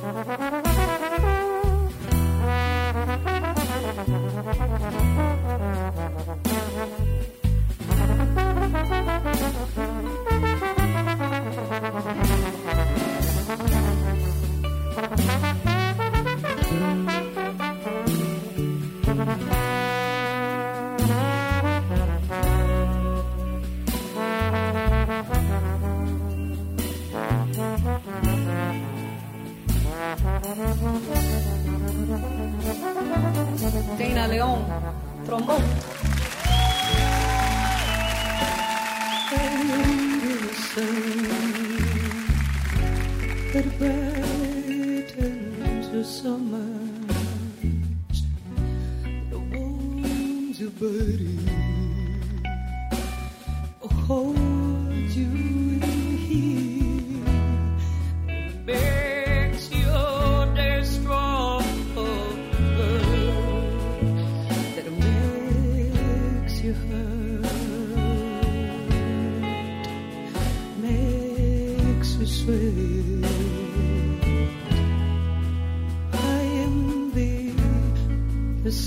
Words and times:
Mm-hmm. 0.00 0.57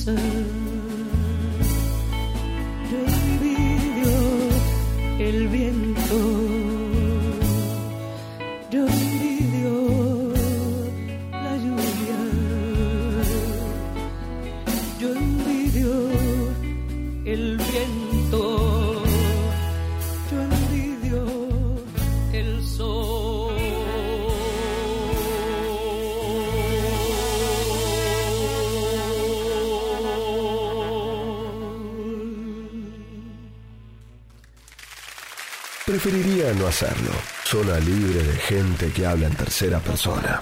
Preferiría 0.03 0.41
hacerlo. 36.67 37.11
Zona 37.43 37.79
libre 37.79 38.23
de 38.23 38.37
gente 38.37 38.91
que 38.91 39.05
habla 39.05 39.27
en 39.27 39.35
tercera 39.35 39.79
persona. 39.79 40.41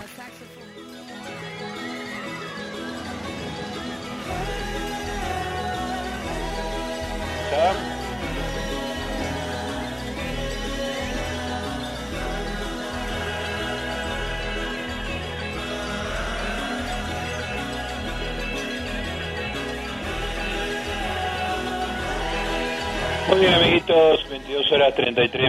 Muy 23.29 23.41
bien, 23.41 23.53
amiguitos, 23.53 24.27
22 24.27 24.71
horas 24.71 24.95
33 24.95 25.48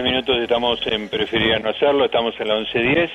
estamos 0.51 0.85
en 0.85 1.07
Preferiría 1.07 1.59
no 1.59 1.69
hacerlo, 1.69 2.03
estamos 2.03 2.37
en 2.37 2.49
la 2.49 2.55
11.10. 2.55 3.09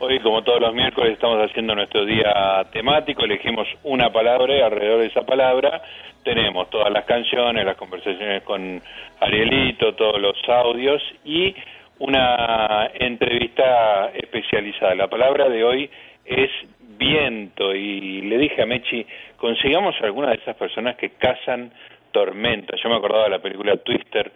Hoy, 0.00 0.18
como 0.18 0.42
todos 0.42 0.60
los 0.60 0.74
miércoles, 0.74 1.12
estamos 1.12 1.38
haciendo 1.38 1.76
nuestro 1.76 2.04
día 2.04 2.66
temático, 2.72 3.24
elegimos 3.24 3.68
una 3.84 4.12
palabra 4.12 4.56
y 4.56 4.62
alrededor 4.62 4.98
de 4.98 5.06
esa 5.06 5.22
palabra 5.22 5.80
tenemos 6.24 6.68
todas 6.70 6.92
las 6.92 7.04
canciones, 7.04 7.64
las 7.64 7.76
conversaciones 7.76 8.42
con 8.42 8.82
Arielito, 9.20 9.94
todos 9.94 10.20
los 10.20 10.36
audios 10.48 11.00
y 11.24 11.54
una 12.00 12.90
entrevista 12.94 14.10
especializada. 14.14 14.96
La 14.96 15.06
palabra 15.06 15.48
de 15.48 15.62
hoy 15.62 15.88
es 16.24 16.50
viento 16.98 17.76
y 17.76 18.22
le 18.22 18.38
dije 18.38 18.60
a 18.60 18.66
Mechi, 18.66 19.06
consigamos 19.36 19.94
alguna 20.02 20.30
de 20.30 20.38
esas 20.38 20.56
personas 20.56 20.96
que 20.96 21.10
cazan 21.10 21.70
tormenta. 22.10 22.76
Yo 22.82 22.88
me 22.88 22.96
acordaba 22.96 23.24
de 23.24 23.30
la 23.30 23.38
película 23.38 23.76
Twister, 23.76 24.32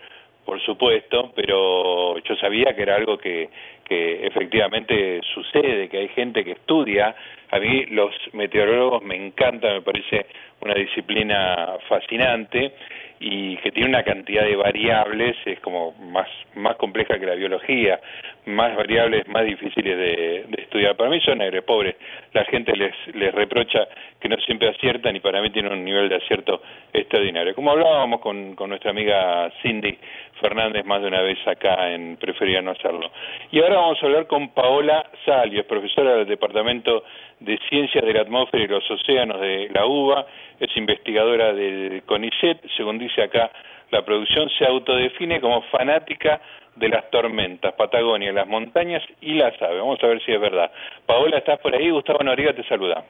por 0.47 0.61
supuesto, 0.61 1.33
pero 1.35 2.17
yo 2.19 2.37
sabía 2.37 2.75
que 2.75 2.83
era 2.83 2.95
algo 2.95 3.19
que, 3.19 3.51
que 3.89 4.27
efectivamente 4.27 5.21
sucede, 5.33 5.89
que 5.89 5.99
hay 5.99 6.09
gente 6.09 6.45
que 6.45 6.53
estudia. 6.53 7.15
A 7.51 7.59
mí 7.61 7.87
los 7.87 8.13
meteorólogos 8.33 9.03
me 9.03 9.15
encantan, 9.15 9.75
me 9.75 9.83
parece 9.83 10.27
una 10.61 10.75
disciplina 10.75 11.77
fascinante 11.89 12.73
y 13.19 13.57
que 13.59 13.71
tiene 13.71 13.89
una 13.89 14.03
cantidad 14.03 14.45
de 14.45 14.57
variables, 14.57 15.37
es 15.47 15.61
como 15.61 15.93
más, 15.93 16.29
más 16.55 16.77
compleja 16.77 17.19
que 17.19 17.27
la 17.27 17.35
biología, 17.35 17.99
más 18.47 18.77
variables, 18.77 19.27
más 19.29 19.45
difíciles 19.45 19.97
de, 19.97 20.45
estudiar. 20.59 20.97
Para 20.97 21.11
mí 21.11 21.21
son 21.21 21.41
pobres, 21.65 21.97
la 22.33 22.45
gente 22.45 22.77
les, 22.77 22.93
les 23.15 23.35
reprocha 23.35 23.89
que 24.21 24.29
no 24.29 24.37
siempre 24.39 24.69
aciertan 24.69 25.17
y 25.17 25.21
para 25.21 25.41
mí 25.41 25.51
tiene 25.51 25.71
un 25.71 25.85
nivel 25.85 26.09
de 26.09 26.17
acierto 26.17 26.61
extraordinario. 26.93 27.55
Como 27.55 27.71
hablábamos 27.71 28.21
con, 28.21 28.55
con 28.55 28.69
nuestra 28.69 28.91
amiga 28.91 29.51
Cindy 29.63 29.97
Fernández 30.41 30.85
más 30.85 31.01
de 31.01 31.09
una 31.09 31.23
vez 31.23 31.39
acá 31.47 31.91
en 31.93 32.17
Prefería 32.17 32.61
no 32.61 32.73
hacerlo. 32.73 33.11
Y 33.51 33.61
ahora 33.61 33.76
vamos 33.81 34.03
a 34.03 34.07
hablar 34.07 34.27
con 34.27 34.49
Paola 34.51 35.11
Salio, 35.25 35.67
profesora 35.67 36.17
del 36.17 36.27
Departamento 36.27 37.05
de 37.41 37.59
Ciencias 37.69 38.05
de 38.05 38.13
la 38.13 38.23
Atmósfera 38.23 38.65
y 38.65 38.69
los 38.69 38.91
Océanos 38.91 39.41
de 39.41 39.69
la 39.73 39.87
UBA, 39.87 40.27
es 40.61 40.77
investigadora 40.77 41.53
del 41.53 42.03
CONICET, 42.05 42.65
según 42.77 42.99
dice 42.99 43.23
acá 43.23 43.51
la 43.91 44.05
producción, 44.05 44.49
se 44.59 44.67
autodefine 44.67 45.41
como 45.41 45.63
fanática 45.63 46.41
de 46.75 46.89
las 46.89 47.09
tormentas, 47.11 47.75
Patagonia, 47.75 48.33
las 48.33 48.47
montañas 48.47 49.03
y 49.21 49.35
las 49.35 49.61
aves. 49.63 49.79
Vamos 49.79 50.03
a 50.03 50.07
ver 50.07 50.23
si 50.25 50.33
es 50.33 50.41
verdad. 50.41 50.71
Paola, 51.07 51.39
¿estás 51.39 51.59
por 51.61 51.75
ahí? 51.75 51.91
Gustavo 51.91 52.23
Noriega 52.23 52.53
te 52.53 52.65
saluda. 52.65 53.05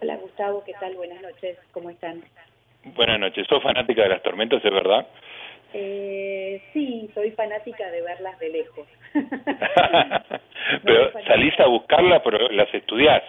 Hola 0.00 0.16
Gustavo, 0.16 0.62
¿qué 0.64 0.72
tal? 0.80 0.94
Buenas 0.94 1.20
noches, 1.20 1.58
¿cómo 1.72 1.90
están? 1.90 2.22
Buenas 2.84 3.18
noches, 3.18 3.46
¿sos 3.48 3.62
fanática 3.62 4.02
de 4.02 4.08
las 4.10 4.22
tormentas, 4.22 4.64
es 4.64 4.72
verdad? 4.72 5.06
Eh, 5.72 6.62
sí, 6.72 7.10
soy 7.14 7.30
fanática 7.32 7.90
de 7.90 8.02
verlas 8.02 8.38
de 8.38 8.48
lejos. 8.48 8.88
pero 10.84 11.12
salís 11.26 11.58
a 11.60 11.66
buscarlas, 11.66 12.22
pero 12.24 12.48
las 12.50 12.72
estudiás. 12.72 13.22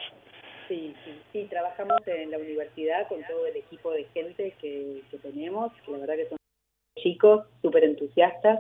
Sí, 0.68 0.94
sí, 1.04 1.20
sí, 1.32 1.48
trabajamos 1.50 1.98
en 2.08 2.30
la 2.30 2.38
universidad 2.38 3.08
con 3.08 3.24
todo 3.24 3.48
el 3.48 3.58
equipo 3.58 3.92
de 3.92 4.06
gente 4.14 4.54
que, 4.62 5.02
tenemos, 5.24 5.72
la 5.88 5.98
verdad 5.98 6.16
que 6.16 6.30
son 6.30 6.38
chicos, 7.00 7.48
súper 7.62 7.84
entusiastas, 7.86 8.60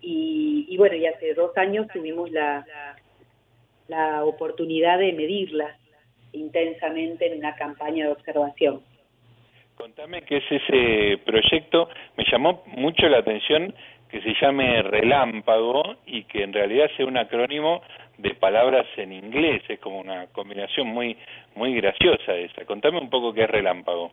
y, 0.00 0.76
bueno, 0.76 0.96
y 0.96 1.06
hace 1.06 1.32
dos 1.32 1.56
años 1.56 1.88
tuvimos 1.92 2.30
la, 2.30 2.64
la 3.88 4.24
oportunidad 4.24 4.98
de 4.98 5.14
medirlas 5.14 5.76
intensamente 6.32 7.26
en 7.26 7.38
una 7.38 7.56
campaña 7.56 8.04
de 8.04 8.12
observación. 8.12 8.82
Contame 9.76 10.22
qué 10.22 10.36
es 10.36 10.44
ese 10.50 11.18
proyecto. 11.24 11.88
Me 12.16 12.24
llamó 12.30 12.62
mucho 12.66 13.08
la 13.08 13.18
atención 13.18 13.74
que 14.08 14.20
se 14.20 14.34
llame 14.40 14.82
Relámpago 14.82 15.96
y 16.06 16.24
que 16.24 16.44
en 16.44 16.52
realidad 16.52 16.88
sea 16.96 17.06
un 17.06 17.16
acrónimo 17.16 17.82
de 18.18 18.34
palabras 18.34 18.86
en 18.96 19.12
inglés. 19.12 19.62
Es 19.68 19.80
como 19.80 19.98
una 19.98 20.28
combinación 20.28 20.86
muy 20.86 21.16
muy 21.56 21.74
graciosa 21.74 22.36
esa. 22.36 22.64
Contame 22.64 22.98
un 22.98 23.10
poco 23.10 23.32
qué 23.32 23.42
es 23.42 23.50
Relámpago. 23.50 24.12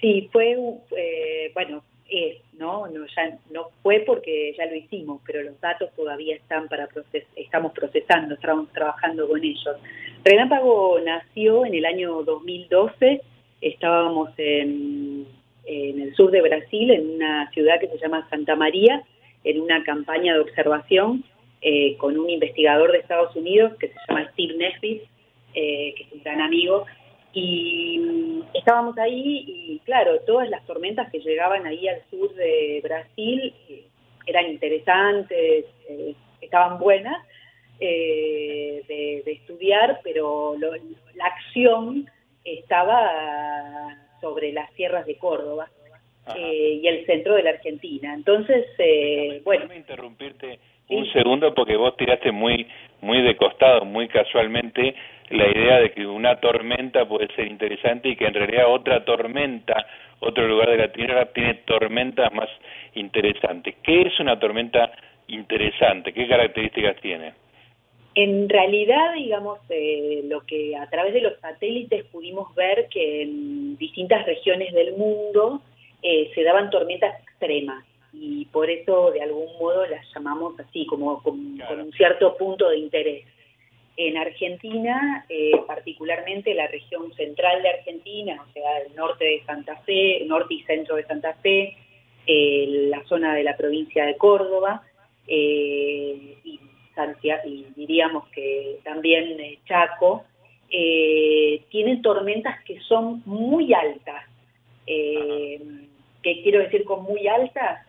Sí, 0.00 0.28
fue, 0.32 0.56
eh, 0.96 1.50
bueno, 1.52 1.82
es, 2.08 2.38
¿no? 2.54 2.86
No, 2.86 3.06
ya, 3.06 3.38
no 3.50 3.68
fue 3.82 4.00
porque 4.06 4.54
ya 4.56 4.66
lo 4.66 4.74
hicimos, 4.74 5.20
pero 5.26 5.42
los 5.42 5.60
datos 5.60 5.90
todavía 5.94 6.36
están 6.36 6.68
para 6.68 6.86
proces 6.86 7.26
estamos 7.36 7.72
procesando, 7.72 8.34
estamos 8.34 8.72
trabajando 8.72 9.28
con 9.28 9.42
ellos. 9.42 9.76
Relámpago 10.24 10.98
nació 11.04 11.66
en 11.66 11.74
el 11.74 11.84
año 11.84 12.22
2012 12.22 13.20
estábamos 13.64 14.30
en, 14.36 15.26
el 15.66 16.14
sur 16.14 16.30
de 16.30 16.42
Brasil, 16.42 16.90
en 16.90 17.14
una 17.14 17.50
ciudad 17.50 17.80
que 17.80 17.88
se 17.88 17.98
llama 17.98 18.28
Santa 18.28 18.54
María, 18.54 19.02
en 19.44 19.60
una 19.60 19.82
campaña 19.82 20.34
de 20.34 20.40
observación 20.40 21.24
eh, 21.62 21.96
con 21.96 22.18
un 22.18 22.28
investigador 22.28 22.92
de 22.92 22.98
Estados 22.98 23.34
Unidos 23.34 23.72
que 23.80 23.88
se 23.88 23.94
llama 24.06 24.28
Steve 24.32 24.54
Nesbitt, 24.58 25.02
que 25.54 25.94
es 25.98 26.12
un 26.12 26.22
gran 26.22 26.42
amigo, 26.42 26.84
y 27.32 27.98
mm, 27.98 28.42
estábamos 28.52 28.98
ahí 28.98 29.44
y 29.46 29.78
claro, 29.84 30.20
todas 30.26 30.50
las 30.50 30.64
tormentas 30.66 31.10
que 31.10 31.20
llegaban 31.20 31.66
ahí 31.66 31.88
al 31.88 32.02
sur 32.10 32.34
de 32.34 32.80
Brasil 32.82 33.54
eran 34.26 34.50
interesantes, 34.50 35.64
estaban 36.40 36.78
buenas 36.78 37.16
de, 37.80 39.22
estudiar, 39.26 40.00
pero 40.02 40.56
la 40.58 41.24
acción 41.24 42.06
estaba 42.44 43.96
sobre 44.20 44.52
las 44.52 44.72
sierras 44.74 45.06
de 45.06 45.16
Córdoba 45.16 45.68
eh, 46.36 46.80
y 46.82 46.86
el 46.86 47.04
centro 47.06 47.34
de 47.34 47.42
la 47.42 47.50
Argentina. 47.50 48.14
Entonces, 48.14 48.66
eh, 48.78 49.40
bueno. 49.44 49.72
interrumpirte 49.74 50.58
un 50.88 51.10
segundo 51.12 51.54
porque 51.54 51.76
vos 51.76 51.96
tiraste 51.96 52.30
muy, 52.30 52.66
muy 53.00 53.22
de 53.22 53.36
costado, 53.36 53.84
muy 53.84 54.08
casualmente, 54.08 54.94
la 55.30 55.48
idea 55.48 55.80
de 55.80 55.92
que 55.92 56.06
una 56.06 56.36
tormenta 56.36 57.06
puede 57.06 57.28
ser 57.34 57.46
interesante 57.46 58.10
y 58.10 58.16
que 58.16 58.26
en 58.26 58.34
realidad 58.34 58.66
otra 58.68 59.04
tormenta, 59.04 59.86
otro 60.20 60.46
lugar 60.46 60.70
de 60.70 60.76
la 60.76 60.92
Tierra 60.92 61.26
tiene 61.32 61.54
tormentas 61.66 62.32
más 62.34 62.48
interesantes. 62.94 63.76
¿Qué 63.82 64.02
es 64.02 64.20
una 64.20 64.38
tormenta 64.38 64.92
interesante? 65.28 66.12
¿Qué 66.12 66.28
características 66.28 66.96
tiene? 67.00 67.32
En 68.16 68.48
realidad, 68.48 69.14
digamos, 69.14 69.58
eh, 69.70 70.22
lo 70.28 70.42
que 70.42 70.76
a 70.76 70.88
través 70.88 71.14
de 71.14 71.20
los 71.20 71.38
satélites 71.40 72.04
pudimos 72.04 72.54
ver 72.54 72.88
que 72.88 73.22
en 73.22 73.76
distintas 73.76 74.24
regiones 74.24 74.72
del 74.72 74.92
mundo 74.96 75.62
eh, 76.00 76.30
se 76.34 76.44
daban 76.44 76.70
tormentas 76.70 77.20
extremas 77.22 77.84
y 78.12 78.44
por 78.46 78.70
eso 78.70 79.10
de 79.10 79.20
algún 79.20 79.48
modo 79.58 79.84
las 79.86 80.06
llamamos 80.14 80.58
así, 80.60 80.86
como 80.86 81.20
con, 81.22 81.60
un 81.60 81.92
cierto 81.96 82.36
punto 82.36 82.68
de 82.68 82.78
interés. 82.78 83.26
En 83.96 84.16
Argentina, 84.16 85.24
eh, 85.28 85.52
particularmente 85.66 86.54
la 86.54 86.68
región 86.68 87.12
central 87.14 87.62
de 87.62 87.70
Argentina, 87.70 88.44
o 88.48 88.52
sea, 88.52 88.78
el 88.78 88.94
norte 88.94 89.24
de 89.24 89.42
Santa 89.44 89.76
Fe, 89.78 90.24
norte 90.26 90.54
y 90.54 90.62
centro 90.62 90.96
de 90.96 91.04
Santa 91.04 91.34
Fe, 91.42 91.76
la 92.26 93.04
zona 93.04 93.34
de 93.34 93.42
la 93.42 93.56
provincia 93.56 94.06
de 94.06 94.16
Córdoba, 94.16 94.82
y 95.26 96.60
y 97.44 97.66
diríamos 97.76 98.28
que 98.28 98.78
también 98.84 99.38
eh, 99.40 99.58
Chaco, 99.66 100.24
eh, 100.70 101.62
tienen 101.70 102.02
tormentas 102.02 102.62
que 102.64 102.80
son 102.80 103.22
muy 103.26 103.72
altas. 103.72 104.24
Eh, 104.86 105.60
¿Qué 106.22 106.42
quiero 106.42 106.60
decir 106.60 106.84
con 106.84 107.02
muy 107.02 107.26
altas? 107.28 107.80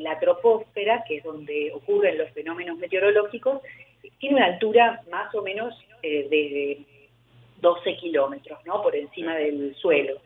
la 0.00 0.20
troposfera, 0.20 1.02
que 1.02 1.16
es 1.16 1.24
donde 1.24 1.72
ocurren 1.74 2.16
los 2.16 2.30
fenómenos 2.30 2.78
meteorológicos, 2.78 3.60
tiene 4.20 4.36
una 4.36 4.46
altura 4.46 5.02
más 5.10 5.34
o 5.34 5.42
menos 5.42 5.74
de 6.00 6.78
12 7.60 7.96
kilómetros, 7.96 8.64
¿no? 8.64 8.80
Por 8.80 8.94
encima 8.94 9.34
del 9.34 9.74
suelo. 9.74 10.20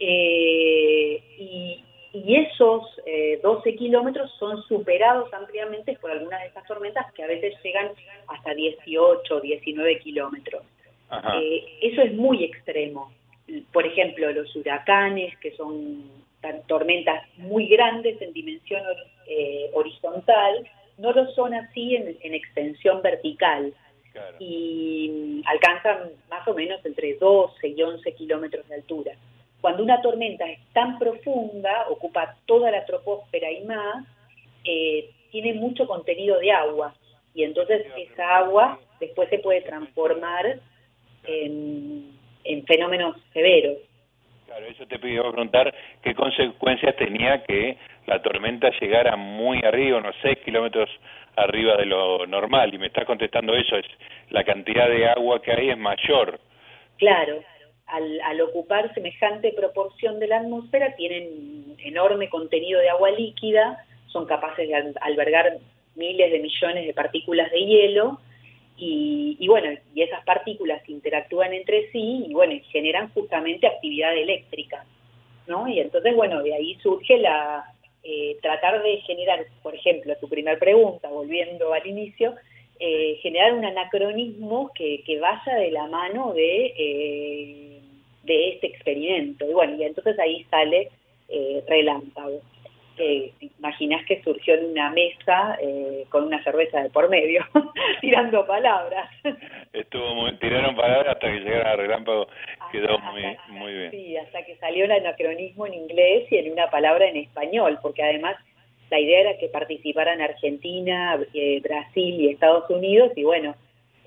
y, 0.00 1.84
y 2.24 2.36
esos 2.36 2.82
12 3.42 3.68
eh, 3.68 3.76
kilómetros 3.76 4.32
son 4.38 4.62
superados 4.62 5.32
ampliamente 5.34 5.98
por 6.00 6.10
algunas 6.10 6.40
de 6.40 6.46
estas 6.46 6.66
tormentas 6.66 7.12
que 7.12 7.22
a 7.22 7.26
veces 7.26 7.54
llegan 7.62 7.90
hasta 8.28 8.54
18, 8.54 9.40
19 9.40 9.98
kilómetros. 9.98 10.62
Eh, 11.34 11.64
eso 11.82 12.00
es 12.00 12.14
muy 12.14 12.42
extremo. 12.44 13.12
Por 13.70 13.86
ejemplo, 13.86 14.32
los 14.32 14.54
huracanes, 14.56 15.36
que 15.38 15.54
son 15.56 16.10
tormentas 16.66 17.22
muy 17.36 17.66
grandes 17.68 18.20
en 18.22 18.32
dimensión 18.32 18.82
eh, 19.26 19.70
horizontal, 19.74 20.66
no 20.96 21.12
lo 21.12 21.30
son 21.32 21.52
así 21.52 21.96
en, 21.96 22.34
extensión 22.34 23.02
vertical. 23.02 23.74
Y 24.38 25.42
alcanzan 25.44 26.12
más 26.30 26.48
o 26.48 26.54
menos 26.54 26.82
entre 26.86 27.14
12 27.16 27.68
y 27.68 27.82
11 27.82 28.12
kilómetros 28.14 28.66
de 28.66 28.76
altura. 28.76 29.12
Cuando 29.60 29.82
una 29.82 30.00
tormenta 30.00 30.48
es 30.48 30.60
tan 30.72 30.98
profunda, 30.98 31.86
ocupa 31.88 32.36
toda 32.46 32.70
la 32.70 32.84
troposfera 32.84 33.50
y 33.50 33.64
más, 33.64 34.06
eh, 34.64 35.10
tiene 35.30 35.54
mucho 35.54 35.86
contenido 35.86 36.38
de 36.38 36.52
agua 36.52 36.94
y 37.34 37.44
entonces 37.44 37.86
esa 37.96 38.38
agua 38.38 38.78
después 38.98 39.28
se 39.28 39.38
puede 39.38 39.60
transformar 39.60 40.58
en, 41.26 42.16
fenómenos 42.66 43.16
severos. 43.32 43.76
Claro, 44.46 44.66
eso 44.66 44.86
te 44.86 44.98
pido 44.98 45.30
preguntar 45.30 45.74
qué 46.02 46.14
consecuencias 46.14 46.96
tenía 46.96 47.42
que 47.44 47.76
la 48.06 48.22
tormenta 48.22 48.70
llegara 48.80 49.16
muy 49.16 49.60
arriba, 49.64 49.98
unos 49.98 50.14
6 50.22 50.38
kilómetros 50.44 50.88
arriba 51.34 51.76
de 51.76 51.86
lo 51.86 52.26
normal, 52.26 52.72
y 52.72 52.78
me 52.78 52.86
estás 52.86 53.04
contestando 53.04 53.54
eso, 53.54 53.76
es 53.76 53.86
la 54.30 54.44
cantidad 54.44 54.88
de 54.88 55.08
agua 55.08 55.42
que 55.42 55.52
hay 55.52 55.70
es 55.70 55.78
mayor. 55.78 56.40
Claro, 56.96 57.42
al, 57.86 58.40
ocupar 58.40 58.92
semejante 58.94 59.52
proporción 59.52 60.18
de 60.18 60.26
la 60.26 60.38
atmósfera, 60.38 60.96
tienen 60.96 61.76
enorme 61.78 62.28
contenido 62.28 62.80
de 62.80 62.90
agua 62.90 63.10
líquida, 63.10 63.84
son 64.08 64.26
capaces 64.26 64.68
de 64.68 64.94
albergar 65.00 65.58
miles 65.94 66.32
de 66.32 66.40
millones 66.40 66.86
de 66.86 66.94
partículas 66.94 67.50
de 67.50 67.64
hielo, 67.64 68.20
y, 68.78 69.46
bueno, 69.48 69.70
y 69.94 70.02
esas 70.02 70.22
partículas 70.24 70.86
interactúan 70.88 71.54
entre 71.54 71.90
sí 71.92 72.26
y 72.28 72.34
bueno, 72.34 72.54
generan 72.70 73.08
justamente 73.14 73.66
actividad 73.66 74.14
eléctrica, 74.14 74.84
¿no? 75.46 75.66
Y 75.66 75.80
entonces, 75.80 76.14
bueno, 76.14 76.42
de 76.42 76.52
ahí 76.52 76.74
surge 76.82 77.16
la 77.16 77.64
eh, 78.02 78.36
tratar 78.42 78.82
de 78.82 78.98
generar, 78.98 79.46
por 79.62 79.74
ejemplo, 79.74 80.14
tu 80.20 80.28
primera 80.28 80.58
pregunta, 80.58 81.08
volviendo 81.08 81.72
al 81.72 81.86
inicio, 81.86 82.34
eh, 82.78 83.18
generar 83.22 83.54
un 83.54 83.64
anacronismo 83.64 84.70
que, 84.74 85.02
que, 85.04 85.18
vaya 85.18 85.54
de 85.54 85.70
la 85.70 85.86
mano 85.86 86.34
de 86.34 86.74
eh, 86.76 87.75
de 88.26 88.50
este 88.50 88.66
experimento. 88.66 89.48
Y 89.48 89.52
bueno, 89.52 89.76
y 89.76 89.84
entonces 89.84 90.18
ahí 90.18 90.44
sale 90.50 90.90
eh, 91.28 91.62
Relámpago. 91.66 92.40
que 92.96 93.32
imaginás 93.58 94.06
que 94.06 94.22
surgió 94.22 94.54
en 94.54 94.66
una 94.66 94.90
mesa 94.90 95.58
eh, 95.60 96.04
con 96.08 96.24
una 96.24 96.42
cerveza 96.42 96.82
de 96.82 96.90
por 96.90 97.08
medio, 97.08 97.44
tirando 98.00 98.46
palabras. 98.46 99.10
Estuvo 99.72 100.14
muy, 100.14 100.36
tiraron 100.38 100.74
palabras 100.74 101.14
hasta 101.14 101.30
que 101.30 101.40
llegaron 101.40 101.66
a 101.66 101.76
Relámpago, 101.76 102.26
quedó 102.72 102.98
muy, 102.98 103.22
muy 103.48 103.72
bien. 103.72 103.90
Sí, 103.90 104.16
hasta 104.16 104.44
que 104.44 104.56
salió 104.56 104.84
el 104.84 104.92
anacronismo 104.92 105.66
en 105.66 105.74
inglés 105.74 106.30
y 106.30 106.38
en 106.38 106.52
una 106.52 106.70
palabra 106.70 107.06
en 107.06 107.16
español, 107.16 107.78
porque 107.82 108.02
además 108.02 108.36
la 108.90 109.00
idea 109.00 109.20
era 109.20 109.38
que 109.38 109.48
participaran 109.48 110.20
Argentina, 110.20 111.18
eh, 111.34 111.60
Brasil 111.60 112.20
y 112.20 112.28
Estados 112.30 112.70
Unidos, 112.70 113.12
y 113.16 113.24
bueno, 113.24 113.54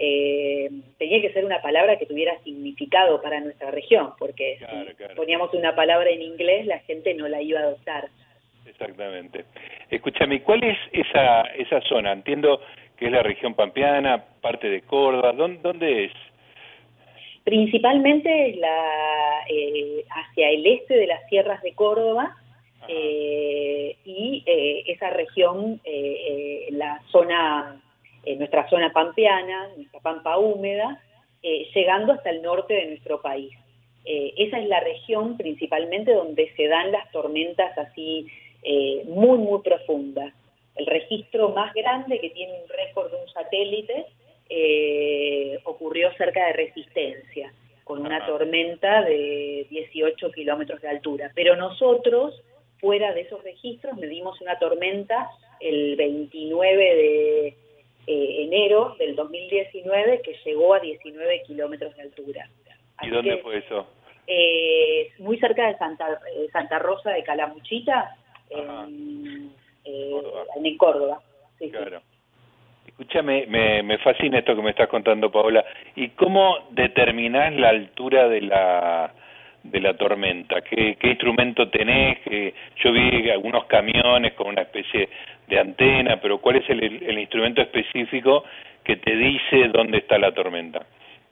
eh, 0.02 0.70
tenía 0.98 1.22
que 1.22 1.34
ser 1.34 1.44
una 1.44 1.62
palabra 1.62 1.98
que 1.98 2.06
tuviera 2.06 2.42
significado 2.44 3.22
para 3.22 3.42
nuestra 3.42 3.70
región, 3.70 4.12
porque 4.18 4.58
si 4.58 5.16
poníamos 5.16 5.54
una 5.54 5.76
palabra 5.76 6.10
en 6.10 6.22
inglés, 6.22 6.66
la 6.66 6.80
gente 6.80 7.14
no 7.16 7.28
la 7.28 7.42
iba 7.42 7.60
a 7.60 7.64
adoptar. 7.64 8.08
Exactamente. 8.66 9.44
Escúchame, 9.90 10.42
¿cuál 10.42 10.64
es 10.64 10.78
esa, 10.94 11.42
esa 11.58 11.82
zona? 11.82 12.14
Entiendo 12.14 12.62
que 12.98 13.08
es 13.08 13.12
la 13.12 13.24
región 13.24 13.56
pampeana, 13.56 14.24
parte 14.40 14.70
de 14.70 14.84
Córdoba, 14.84 15.34
¿dónde, 15.34 16.06
es? 16.06 16.14
Principalmente 17.44 18.56
la, 18.56 19.42
eh, 19.50 20.06
hacia 20.10 20.50
el 20.50 20.66
este 20.66 20.96
de 20.96 21.08
las 21.08 21.28
sierras 21.28 21.62
de 21.62 21.74
Córdoba 21.74 22.38
eh, 22.88 23.98
y 24.06 24.44
eh, 24.46 24.84
esa 24.88 25.10
región, 25.10 25.82
la 26.72 27.02
zona 27.12 27.82
en 28.30 28.38
nuestra 28.38 28.70
zona 28.70 28.94
pampeana, 28.94 29.70
nuestra 29.76 30.00
pampa 30.02 30.38
húmeda, 30.38 31.02
eh, 31.42 31.68
llegando 31.74 32.14
hasta 32.14 32.30
el 32.30 32.44
norte 32.44 32.76
de 32.76 32.86
nuestro 32.86 33.22
país. 33.22 33.52
Eh, 34.06 34.34
esa 34.38 34.60
es 34.60 34.68
la 34.68 34.80
región 34.82 35.36
principalmente 35.36 36.14
donde 36.14 36.54
se 36.56 36.68
dan 36.68 36.92
las 36.92 37.12
tormentas 37.12 37.76
así 37.76 38.28
eh, 38.62 39.04
muy, 39.06 39.40
muy 39.40 39.62
profundas. 39.62 40.32
El 40.76 40.86
registro 40.86 41.50
más 41.50 41.74
grande 41.74 42.20
que 42.20 42.30
tiene 42.30 42.54
un 42.54 42.70
récord 42.70 43.12
de 43.12 43.18
un 43.18 43.30
satélite 43.30 44.06
ocurrió 45.64 46.12
cerca 46.14 46.48
de 46.48 46.54
Resistencia, 46.54 47.54
con 47.84 48.02
una 48.02 48.26
tormenta 48.26 49.04
de 49.04 49.68
18 49.70 50.32
kilómetros 50.32 50.82
de 50.82 50.88
altura. 50.88 51.32
Pero 51.36 51.56
nosotros, 51.56 52.42
fuera 52.80 53.14
de 53.14 53.22
esos 53.22 53.44
registros, 53.44 53.96
medimos 53.98 54.42
una 54.42 54.58
tormenta 54.58 55.30
el 55.60 55.96
29 55.98 56.96
de 56.96 57.58
eh, 58.12 58.42
enero 58.42 58.96
del 58.98 59.16
2019 59.16 60.22
que 60.24 60.36
llegó 60.44 60.74
a 60.74 60.80
19 60.80 61.44
kilómetros 61.44 61.96
de 61.96 62.02
altura. 62.02 62.50
¿Y 63.04 63.10
dónde 63.10 63.38
fue 63.38 63.60
eso? 63.60 63.86
Eh, 64.26 65.12
muy 65.20 65.38
cerca 65.38 65.68
de 65.68 65.78
Santa, 65.78 66.20
eh, 66.36 66.48
Santa 66.52 66.80
Rosa 66.80 67.12
de 67.12 67.22
Calamuchita, 67.22 68.16
en, 68.50 69.54
en 69.86 70.78
Córdoba. 70.78 71.22
claro. 71.70 72.02
Escúchame, 72.88 73.46
me, 73.46 73.84
me 73.84 74.00
fascina 74.00 74.40
esto 74.40 74.56
que 74.56 74.64
me 74.64 74.72
estás 74.72 74.90
contando, 74.90 75.32
Paola. 75.32 75.64
¿Y 75.96 76.10
cómo 76.10 76.58
determinás 76.72 77.54
la 77.54 77.70
altura 77.70 78.28
de 78.28 78.42
la 78.42 79.14
de 79.64 79.80
la 79.82 79.96
tormenta? 79.96 80.62
¿Qué, 80.62 80.98
qué 81.00 81.08
instrumento 81.10 81.70
tenés? 81.70 82.20
yo 82.84 82.92
vi 82.92 83.30
algunos 83.30 83.66
camiones 83.66 84.34
con 84.34 84.48
una 84.48 84.62
especie 84.62 85.10
de 85.48 85.60
antena, 85.60 86.20
pero 86.22 86.40
¿cuál 86.40 86.58
es 86.58 86.70
el, 86.70 87.20
instrumento 87.20 87.62
específico 87.62 88.44
que 88.84 88.98
te 88.98 89.16
dice 89.16 89.68
dónde 89.74 89.98
está 89.98 90.18
la 90.18 90.34
tormenta? 90.34 90.86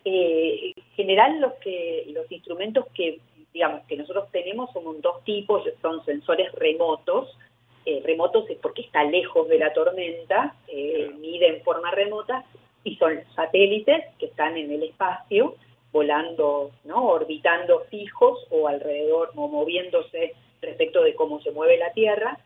Eh, 0.04 0.74
en 0.76 0.84
general, 0.96 1.40
los, 1.40 1.54
que, 1.56 2.06
los 2.14 2.30
instrumentos 2.32 2.88
que, 2.94 3.20
digamos, 3.54 3.84
que 3.88 3.98
nosotros 3.98 4.30
tenemos 4.32 4.72
son 4.74 5.02
dos 5.02 5.24
tipos, 5.24 5.64
son 5.82 6.04
sensores 6.06 6.52
remotos, 6.54 7.38
eh, 7.86 8.02
remotos 8.04 8.50
es 8.50 8.58
porque 8.58 8.82
está 8.82 9.04
lejos 9.04 9.48
de 9.48 9.60
la 9.60 9.72
tormenta, 9.74 10.56
eh, 10.68 11.10
mide 11.20 11.48
en 11.48 11.62
forma 11.62 11.92
remota, 11.92 12.44
y 12.84 12.96
son 12.96 13.20
satélites 13.36 14.06
que 14.18 14.28
están 14.28 14.58
en 14.58 14.72
el 14.72 14.84
espacio, 14.84 15.56
volando, 15.98 16.70
¿no? 16.84 17.08
orbitando 17.08 17.86
fijos 17.90 18.46
o 18.52 18.68
alrededor, 18.68 19.32
o 19.36 19.48
moviéndose 19.48 20.36
respecto 20.62 21.02
de 21.02 21.16
cómo 21.16 21.42
se 21.42 21.50
mueve 21.50 21.76
la 21.80 21.92
Tierra. 21.92 22.38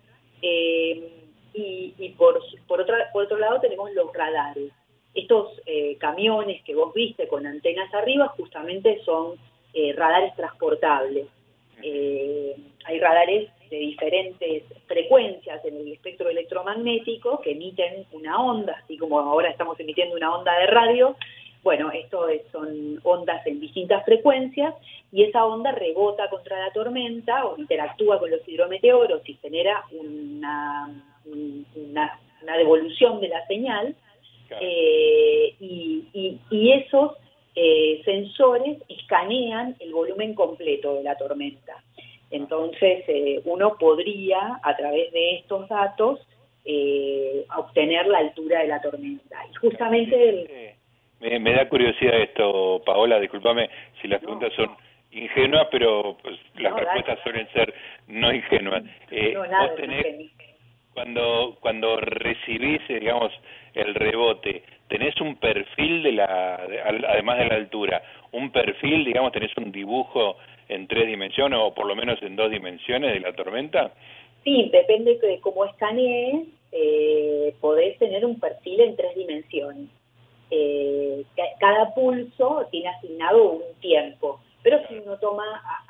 Eh, 0.42 1.18
y, 1.54 2.16
por, 2.18 2.40
por, 2.66 2.86
por 3.12 3.24
otro 3.24 3.38
lado 3.38 3.60
tenemos 3.60 3.92
los 3.94 4.14
radares. 4.14 4.72
Estos 5.14 5.50
eh, 5.66 5.98
camiones 5.98 6.64
que 6.64 6.74
vos 6.74 6.94
viste 6.94 7.28
con 7.28 7.46
antenas 7.46 7.94
arriba 7.94 8.30
justamente 8.38 9.02
son 9.04 9.36
eh, 9.74 9.92
radares 9.98 10.34
transportables. 10.38 11.28
hay 12.86 13.00
radares 13.00 13.50
de 13.70 13.78
diferentes 13.78 14.64
frecuencias 14.88 15.64
en 15.66 15.76
el 15.76 15.92
espectro 15.92 16.30
electromagnético 16.30 17.42
que 17.42 17.52
emiten 17.52 18.06
una 18.14 18.42
onda, 18.42 18.74
así 18.82 18.98
como 18.98 19.20
ahora 19.20 19.50
estamos 19.50 19.78
emitiendo 19.78 20.16
una 20.16 20.34
onda 20.38 20.58
de 20.58 20.68
radio, 20.68 21.18
bueno, 21.64 21.92
esto 21.92 22.28
son 22.52 23.00
ondas 23.04 23.46
en 23.46 23.60
distintas 23.60 24.04
frecuencias 24.04 24.74
y 25.12 25.24
esa 25.24 25.46
onda 25.46 25.72
rebota 25.72 26.30
contra 26.30 26.60
la 26.60 26.74
tormenta 26.74 27.46
o 27.46 27.58
interactúa 27.58 28.20
con 28.20 28.32
los 28.32 28.48
hidrometeoros 28.48 29.22
y 29.30 29.36
genera 29.36 29.84
una, 29.92 30.90
una, 31.26 32.58
devolución 32.58 33.22
de 33.22 33.28
la 33.28 33.46
señal 33.46 33.96
eh, 34.60 35.56
y, 35.60 36.40
y, 36.50 36.72
esos 36.72 37.14
eh, 37.56 38.02
sensores 38.04 38.80
escanean 38.90 39.76
el 39.80 39.94
volumen 39.94 40.34
completo 40.34 40.96
de 40.96 41.04
la 41.04 41.16
tormenta. 41.18 41.76
Entonces, 42.32 43.04
eh, 43.08 43.42
uno 43.46 43.78
podría, 43.78 44.60
a 44.64 44.76
través 44.76 45.12
de 45.12 45.36
estos 45.36 45.68
datos, 45.70 46.20
obtener 47.58 48.08
la 48.08 48.20
altura 48.20 48.62
de 48.62 48.68
la 48.68 48.82
tormenta. 48.82 49.38
Y 49.52 49.56
justamente 49.56 50.30
el, 50.30 50.76
me, 51.22 51.54
da 51.54 51.70
curiosidad 51.70 52.20
esto, 52.20 52.82
Paola, 52.86 53.20
discúlpame 53.20 53.70
si 54.02 54.08
las 54.08 54.20
preguntas 54.20 54.52
son 54.54 54.72
ingenuas, 55.12 55.68
pero 55.72 56.18
pues, 56.22 56.40
las 56.56 56.74
respuestas 56.74 57.20
suelen 57.24 57.48
ser 57.50 57.74
no 58.08 58.34
ingenuas. 58.34 58.84
Eh, 59.12 59.36
vos 59.36 59.76
tenés, 59.76 60.32
cuando, 60.94 61.58
cuando 61.60 61.98
recibís, 61.98 62.82
digamos, 62.88 63.32
el 63.76 63.94
rebote, 63.94 64.64
¿tenés 64.88 65.20
un 65.22 65.36
perfil 65.36 66.04
de 66.04 66.12
la, 66.14 66.56
además 66.56 67.38
de 67.38 67.46
la 67.46 67.56
altura, 67.56 68.02
un 68.32 68.52
perfil, 68.52 69.06
digamos, 69.06 69.32
tenés 69.32 69.56
un 69.58 69.72
dibujo 69.72 70.38
en 70.70 70.88
tres 70.88 71.08
dimensiones 71.08 71.60
o 71.62 71.74
por 71.74 71.86
lo 71.86 71.96
menos 71.96 72.22
en 72.24 72.36
dos 72.36 72.50
dimensiones 72.50 73.14
de 73.14 73.20
la 73.20 73.34
tormenta? 73.34 73.92
Sí, 74.44 74.70
depende 74.72 75.20
de 75.20 75.40
cómo 75.40 75.66
escanees, 75.66 76.48
eh, 76.72 77.54
podés 77.62 77.98
tener 78.00 78.26
un 78.26 78.40
perfil 78.40 78.82
en 78.82 78.96
tres 78.96 79.16
dimensiones 79.16 79.88
eh, 80.52 81.26
cada 81.60 81.94
pulso 81.94 82.68
tiene 82.72 82.90
asignado 82.90 83.52
un 83.52 83.62
tiempo, 83.80 84.42
pero 84.62 84.80
si 84.88 85.00
uno 85.00 85.18
toma, 85.18 85.44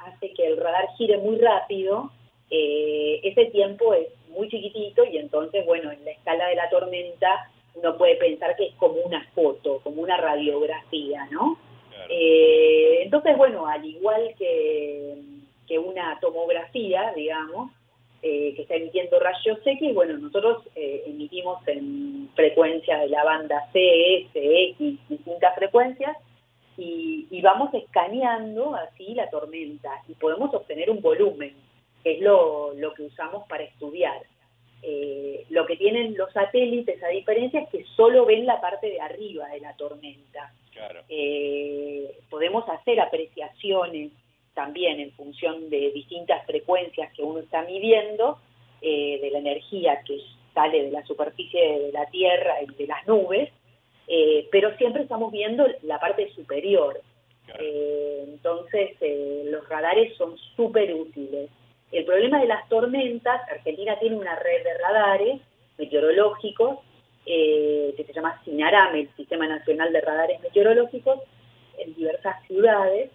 hace 0.06 0.32
que 0.34 0.46
el 0.46 0.58
radar 0.58 0.88
gire 0.98 1.18
muy 1.18 1.38
rápido, 1.38 2.12
eh, 2.50 3.20
ese 3.24 3.46
tiempo 3.46 3.94
es 3.94 4.08
muy 4.30 4.50
chiquitito 4.50 5.04
y 5.04 5.18
entonces, 5.18 5.66
bueno, 5.66 5.92
en 5.92 6.06
la 6.06 6.12
escala 6.12 6.48
de 6.48 6.56
la 6.56 6.70
tormenta 6.70 7.50
uno 7.74 7.98
puede 7.98 8.16
pensar 8.16 8.56
que 8.56 8.68
es 8.68 8.76
como 8.76 8.96
una 9.02 9.26
foto, 9.34 9.80
como 9.84 10.02
una 10.02 10.18
radiografía, 10.18 11.28
¿no? 11.32 11.58
Eh, 12.10 13.00
entonces, 13.04 13.38
bueno, 13.38 13.66
al 13.66 13.86
igual 13.86 14.36
que, 14.38 15.18
que 15.68 15.80
una 15.80 16.20
tomografía, 16.20 17.14
digamos, 17.16 17.72
eh, 18.24 18.54
que 18.56 18.62
está 18.62 18.76
emitiendo 18.76 19.20
rayos 19.20 19.58
X, 19.66 19.96
bueno, 19.96 20.16
nosotros 20.18 20.64
eh, 20.76 21.04
emitimos 21.08 21.68
en 21.68 22.30
frecuencia 22.36 23.00
de 23.00 23.10
la 23.10 23.24
banda 23.24 23.68
C, 23.74 24.18
S, 24.18 24.30
X, 24.36 25.00
distintas 25.10 25.56
frecuencias, 25.56 26.16
y, 26.78 27.42
vamos 27.42 27.74
escaneando 27.74 28.76
así 28.76 29.16
la 29.16 29.30
tormenta 29.32 29.90
y 30.08 30.14
podemos 30.14 30.54
obtener 30.54 30.92
un 30.92 31.02
volumen, 31.02 31.56
que 32.04 32.14
es 32.14 32.22
lo, 32.22 32.74
que 32.96 33.04
usamos 33.04 33.48
para 33.48 33.64
estudiar. 33.64 34.22
Eh, 34.84 35.46
lo 35.50 35.66
que 35.66 35.76
tienen 35.76 36.16
los 36.16 36.32
satélites, 36.32 37.02
a 37.04 37.08
diferencia, 37.08 37.62
es 37.62 37.70
que 37.70 37.86
solo 37.96 38.26
ven 38.26 38.46
la 38.46 38.62
parte 38.62 38.88
de 38.88 39.02
arriba 39.02 39.48
de 39.50 39.62
la 39.62 39.76
tormenta. 39.76 40.54
podemos 42.30 42.70
hacer 42.70 43.00
apreciaciones 43.00 44.12
también 44.62 45.00
en 45.00 45.12
función 45.14 45.72
de 45.72 45.92
distintas 45.92 46.46
frecuencias 46.46 47.12
que 47.14 47.24
uno 47.24 47.40
está 47.40 47.64
midiendo, 47.64 48.38
eh, 48.80 49.20
de 49.20 49.32
la 49.32 49.40
energía 49.40 50.04
que 50.06 50.20
sale 50.54 50.84
de 50.84 50.92
la 50.92 51.04
superficie 51.06 51.80
de 51.80 51.92
la 51.92 52.06
Tierra 52.08 52.62
y 52.62 52.72
de 52.76 52.86
las 52.86 53.08
nubes, 53.08 53.50
eh, 54.08 54.48
pero 54.52 54.76
siempre 54.78 55.02
estamos 55.02 55.32
viendo 55.32 55.66
la 55.82 56.00
parte 56.00 56.32
superior. 56.34 57.02
Eh, 57.60 58.26
entonces, 58.28 58.92
los 59.46 59.68
radares 59.68 60.16
son 60.16 60.38
súper 60.56 60.94
útiles. 60.94 61.50
El 61.92 62.06
problema 62.06 62.40
de 62.40 62.48
las 62.48 62.70
tormentas, 62.70 63.42
Argentina 63.50 63.98
tiene 64.00 64.16
una 64.16 64.36
red 64.36 64.64
de 64.64 64.78
radares 64.78 65.42
meteorológicos 65.80 66.80
que 67.26 68.04
se 68.06 68.14
llama 68.14 68.42
SINARAM, 68.44 68.96
el 68.96 69.10
Sistema 69.16 69.48
Nacional 69.48 69.92
de 69.94 70.02
Radares 70.02 70.42
Meteorológicos, 70.42 71.20
en 71.78 71.94
diversas 71.96 72.36
ciudades, 72.48 73.12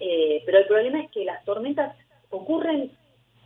eh, 0.00 0.42
pero 0.44 0.58
el 0.58 0.66
problema 0.66 1.00
es 1.00 1.10
que 1.10 1.24
las 1.24 1.44
tormentas 1.44 1.96
ocurren, 2.30 2.90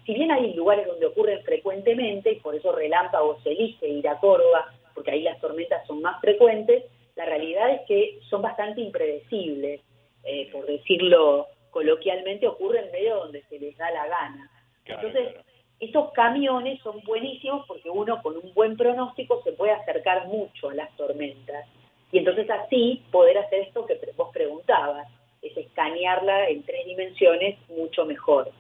si 0.05 0.15
bien 0.15 0.31
hay 0.31 0.55
lugares 0.55 0.87
donde 0.87 1.07
ocurren 1.07 1.43
frecuentemente, 1.43 2.33
y 2.33 2.41
por 2.41 2.55
eso 2.55 2.73
Relámpagos 2.73 3.43
se 3.43 3.53
elige 3.53 3.89
ir 3.89 4.09
a 4.09 4.19
Córdoba, 4.19 4.67
porque 4.95 5.13
ahí 5.13 5.23
las 5.23 5.41
tormentas 5.41 5.87
son 5.87 6.03
más 6.03 6.21
frecuentes, 6.21 6.85
la 7.17 7.25
realidad 7.25 7.71
es 7.71 7.83
que 7.87 8.19
son 8.29 8.43
bastante 8.43 8.81
impredecibles, 8.81 9.81
eh, 10.25 10.49
por 10.53 10.67
decirlo 10.67 11.47
coloquialmente, 11.71 12.49
ocurren 12.49 12.91
medio 12.91 13.17
donde 13.17 13.43
se 13.45 13.59
les 13.59 13.77
da 13.77 13.91
la 13.91 14.07
gana. 14.07 14.51
Entonces, 14.85 15.37
estos 15.79 16.13
camiones 16.13 16.81
son 16.83 17.01
buenísimos 17.07 17.65
porque 17.67 17.89
uno 17.89 18.21
con 18.23 18.37
un 18.37 18.53
buen 18.55 18.77
pronóstico 18.77 19.43
se 19.45 19.53
puede 19.53 19.73
acercar 19.73 20.27
mucho 20.27 20.69
a 20.69 20.75
las 20.75 20.95
tormentas. 20.97 21.67
Y 22.13 22.19
entonces 22.19 22.51
así 22.51 23.03
poder 23.11 23.39
hacer 23.39 23.61
esto 23.61 23.87
que 23.87 23.99
vos 24.17 24.31
preguntabas, 24.33 25.09
es 25.43 25.57
escanearla 25.57 26.49
en 26.49 26.63
tres 26.63 26.85
dimensiones 26.87 27.57
mucho 27.69 28.05
mejor. 28.05 28.51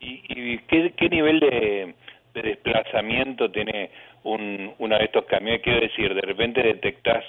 ¿Y, 0.00 0.58
qué, 0.58 1.08
nivel 1.08 1.40
de, 1.40 1.94
desplazamiento 2.34 3.50
tiene 3.50 3.90
un, 4.24 4.74
uno 4.78 4.98
de 4.98 5.04
estos 5.04 5.24
camiones? 5.24 5.62
Quiero 5.62 5.80
decir, 5.80 6.14
de 6.14 6.20
repente 6.20 6.62
detectás 6.62 7.24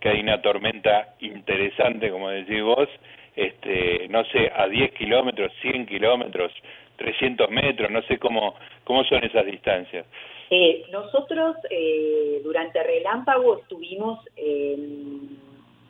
que 0.00 0.10
hay 0.10 0.20
una 0.20 0.40
tormenta 0.40 1.14
interesante, 1.20 2.10
como 2.10 2.30
decís 2.30 2.62
vos, 2.62 2.88
este, 3.36 4.08
no 4.08 4.24
sé, 4.26 4.50
a 4.54 4.66
10 4.66 4.92
kilómetros, 4.92 5.52
100 5.60 5.86
kilómetros, 5.86 6.52
300 6.96 7.50
metros, 7.50 7.90
no 7.90 8.02
sé 8.02 8.18
cómo, 8.18 8.54
cómo 8.84 9.04
son 9.04 9.24
esas 9.24 9.44
distancias. 9.46 10.06
Eh, 10.50 10.84
nosotros 10.90 11.56
eh, 11.70 12.40
durante 12.42 12.82
Relámpago 12.82 13.58
estuvimos 13.58 14.20
en 14.36 15.38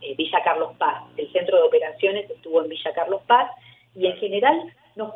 eh, 0.00 0.14
Villa 0.16 0.42
Carlos 0.42 0.76
Paz. 0.78 1.04
El 1.16 1.30
centro 1.32 1.56
de 1.58 1.64
operaciones 1.64 2.30
estuvo 2.30 2.62
en 2.62 2.68
Villa 2.68 2.92
Carlos 2.92 3.22
Paz 3.26 3.50
y 3.94 4.06
en 4.06 4.16
general, 4.16 4.72
nos, 4.96 5.14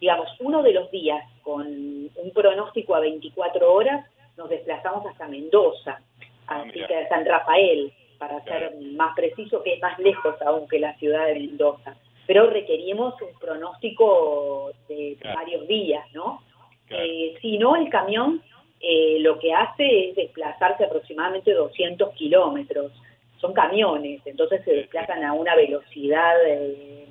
digamos, 0.00 0.28
uno 0.40 0.62
de 0.62 0.72
los 0.72 0.90
días 0.90 1.22
con 1.42 1.66
un 1.66 2.30
pronóstico 2.34 2.94
a 2.94 3.00
24 3.00 3.72
horas, 3.72 4.06
nos 4.36 4.48
desplazamos 4.48 5.06
hasta 5.06 5.28
Mendoza, 5.28 6.00
ah, 6.46 6.62
así 6.62 6.80
que 6.86 6.96
a 6.96 7.08
San 7.08 7.24
Rafael, 7.24 7.92
para 8.18 8.42
ser 8.44 8.74
más 8.92 9.14
preciso, 9.14 9.62
que 9.62 9.74
es 9.74 9.82
más 9.82 9.98
lejos 9.98 10.40
aún 10.42 10.68
que 10.68 10.78
la 10.78 10.94
ciudad 10.96 11.26
de 11.26 11.34
Mendoza. 11.34 11.96
Pero 12.26 12.50
requerimos 12.50 13.14
un 13.22 13.38
pronóstico 13.38 14.72
de 14.88 15.16
varios 15.22 15.66
días, 15.68 16.04
¿no? 16.12 16.42
Eh, 16.90 17.36
si 17.40 17.58
no, 17.58 17.76
el 17.76 17.88
camión 17.88 18.42
eh, 18.80 19.18
lo 19.20 19.38
que 19.38 19.52
hace 19.52 20.10
es 20.10 20.16
desplazarse 20.16 20.84
aproximadamente 20.84 21.52
200 21.52 22.12
kilómetros 22.14 22.92
son 23.40 23.52
camiones, 23.52 24.20
entonces 24.24 24.64
se 24.64 24.72
desplazan 24.72 25.24
a 25.24 25.32
una 25.32 25.54
velocidad 25.54 26.34
eh, 26.46 27.06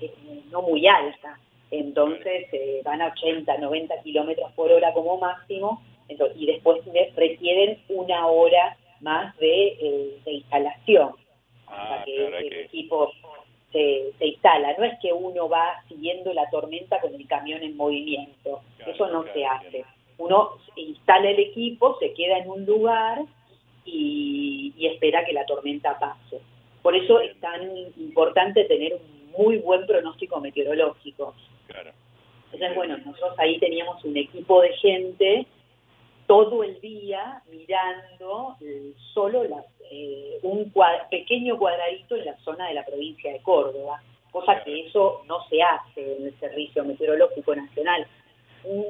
eh, 0.00 0.12
no 0.50 0.62
muy 0.62 0.86
alta, 0.86 1.38
entonces 1.70 2.46
eh, 2.52 2.80
van 2.84 3.02
a 3.02 3.08
80, 3.08 3.58
90 3.58 4.02
kilómetros 4.02 4.52
por 4.52 4.70
hora 4.72 4.92
como 4.92 5.18
máximo, 5.18 5.82
y 6.36 6.46
después 6.46 6.82
requieren 7.16 7.78
una 7.88 8.26
hora 8.26 8.76
más 9.00 9.36
de, 9.38 10.18
instalación 10.26 11.12
para 11.66 12.00
ah, 12.00 12.04
que 12.04 12.26
el 12.26 12.52
equipo 12.60 13.10
se, 13.72 14.12
instala. 14.20 14.74
No 14.78 14.84
es 14.84 14.98
que 15.00 15.12
uno 15.12 15.48
va 15.48 15.82
siguiendo 15.88 16.32
la 16.34 16.48
tormenta 16.50 17.00
con 17.00 17.14
el 17.14 17.26
camión 17.26 17.62
en 17.62 17.76
movimiento, 17.76 18.60
eso 18.86 19.08
no 19.08 19.24
se 19.32 19.46
hace. 19.46 19.84
Uno 20.18 20.50
instala 20.76 21.30
el 21.30 21.40
equipo, 21.40 21.98
se 21.98 22.12
queda 22.12 22.38
en 22.38 22.50
un 22.50 22.64
lugar 22.66 23.24
y, 23.84 24.74
espera 24.86 25.24
que 25.24 25.32
la 25.32 25.46
tormenta 25.46 25.98
pase. 25.98 26.40
Por 26.82 26.94
eso 26.94 27.20
es 27.20 27.38
tan 27.40 27.62
importante 27.96 28.64
tener 28.64 28.94
un 28.94 29.32
muy 29.38 29.58
buen 29.58 29.86
pronóstico 29.86 30.40
meteorológico. 30.40 31.34
Claro. 31.66 31.90
Entonces, 32.52 32.76
bueno, 32.76 32.98
nosotros 32.98 33.34
ahí 33.38 33.58
teníamos 33.58 34.04
un 34.04 34.16
equipo 34.16 34.60
de 34.60 34.72
gente 34.74 35.46
todo 36.26 36.62
el 36.62 36.80
día 36.80 37.42
mirando 37.50 38.56
eh, 38.60 38.92
solo 39.12 39.44
la, 39.44 39.64
eh, 39.90 40.38
un 40.42 40.72
pequeño 41.10 41.58
cuadradito 41.58 42.16
en 42.16 42.26
la 42.26 42.36
zona 42.38 42.68
de 42.68 42.74
la 42.74 42.84
provincia 42.84 43.32
de 43.32 43.40
Córdoba, 43.40 44.02
cosa 44.30 44.62
que 44.64 44.86
eso 44.86 45.22
no 45.26 45.44
se 45.48 45.62
hace 45.62 46.16
en 46.16 46.26
el 46.26 46.38
Servicio 46.38 46.84
Meteorológico 46.84 47.54
Nacional. 47.54 48.06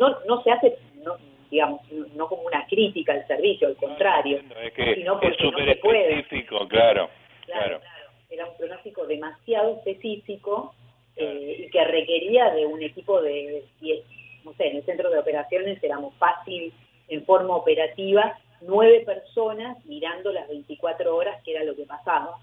No, 0.01 0.17
no 0.27 0.43
se 0.43 0.51
hace, 0.51 0.79
no, 1.03 1.17
digamos, 1.55 1.83
no 2.17 2.27
como 2.27 2.43
una 2.43 2.67
crítica 2.67 3.13
al 3.13 3.25
servicio, 3.29 3.69
al 3.69 3.77
contrario, 3.77 4.41
es 4.61 4.73
que 4.73 4.97
sino 4.97 5.13
porque 5.21 5.29
es 5.29 5.37
súper 5.37 5.69
específico, 5.69 6.67
claro, 6.67 7.09
claro, 7.47 7.81
Era 8.29 8.47
un 8.47 8.57
pronóstico 8.57 9.07
demasiado 9.07 9.77
específico 9.77 10.75
eh, 11.15 11.67
y 11.67 11.71
que 11.71 11.85
requería 11.85 12.51
de 12.51 12.67
un 12.67 12.83
equipo 12.83 13.23
de, 13.23 13.63
no 14.45 14.53
sé, 14.55 14.67
en 14.67 14.79
el 14.79 14.85
centro 14.85 15.11
de 15.11 15.19
operaciones 15.21 15.83
éramos 15.85 16.13
fácil 16.17 16.73
en 17.07 17.25
forma 17.25 17.55
operativa 17.55 18.37
nueve 18.63 19.05
personas 19.07 19.77
mirando 19.85 20.33
las 20.33 20.49
24 20.49 21.15
horas 21.15 21.41
que 21.45 21.53
era 21.53 21.63
lo 21.63 21.77
que 21.77 21.85
pasaba. 21.85 22.37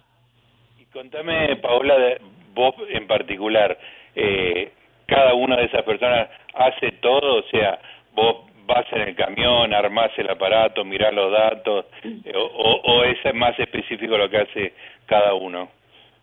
Y 0.79 0.85
contame, 0.85 1.57
Paola, 1.57 1.97
de 1.97 2.21
vos 2.53 2.75
en 2.87 3.07
particular, 3.07 3.77
eh, 4.15 4.71
cada 5.05 5.33
una 5.33 5.57
de 5.57 5.65
esas 5.65 5.83
personas 5.83 6.29
hace 6.53 6.93
todo, 7.01 7.39
o 7.39 7.43
sea, 7.49 7.77
vos 8.13 8.50
vas 8.73 8.85
en 8.91 9.01
el 9.01 9.15
camión, 9.15 9.73
armás 9.73 10.11
el 10.17 10.29
aparato, 10.29 10.83
mirás 10.83 11.13
los 11.13 11.31
datos, 11.31 11.85
eh, 12.03 12.33
o, 12.35 13.03
es 13.03 13.33
más 13.35 13.57
específico 13.59 14.17
lo 14.17 14.29
que 14.29 14.37
hace 14.37 14.73
cada 15.05 15.33
uno? 15.33 15.69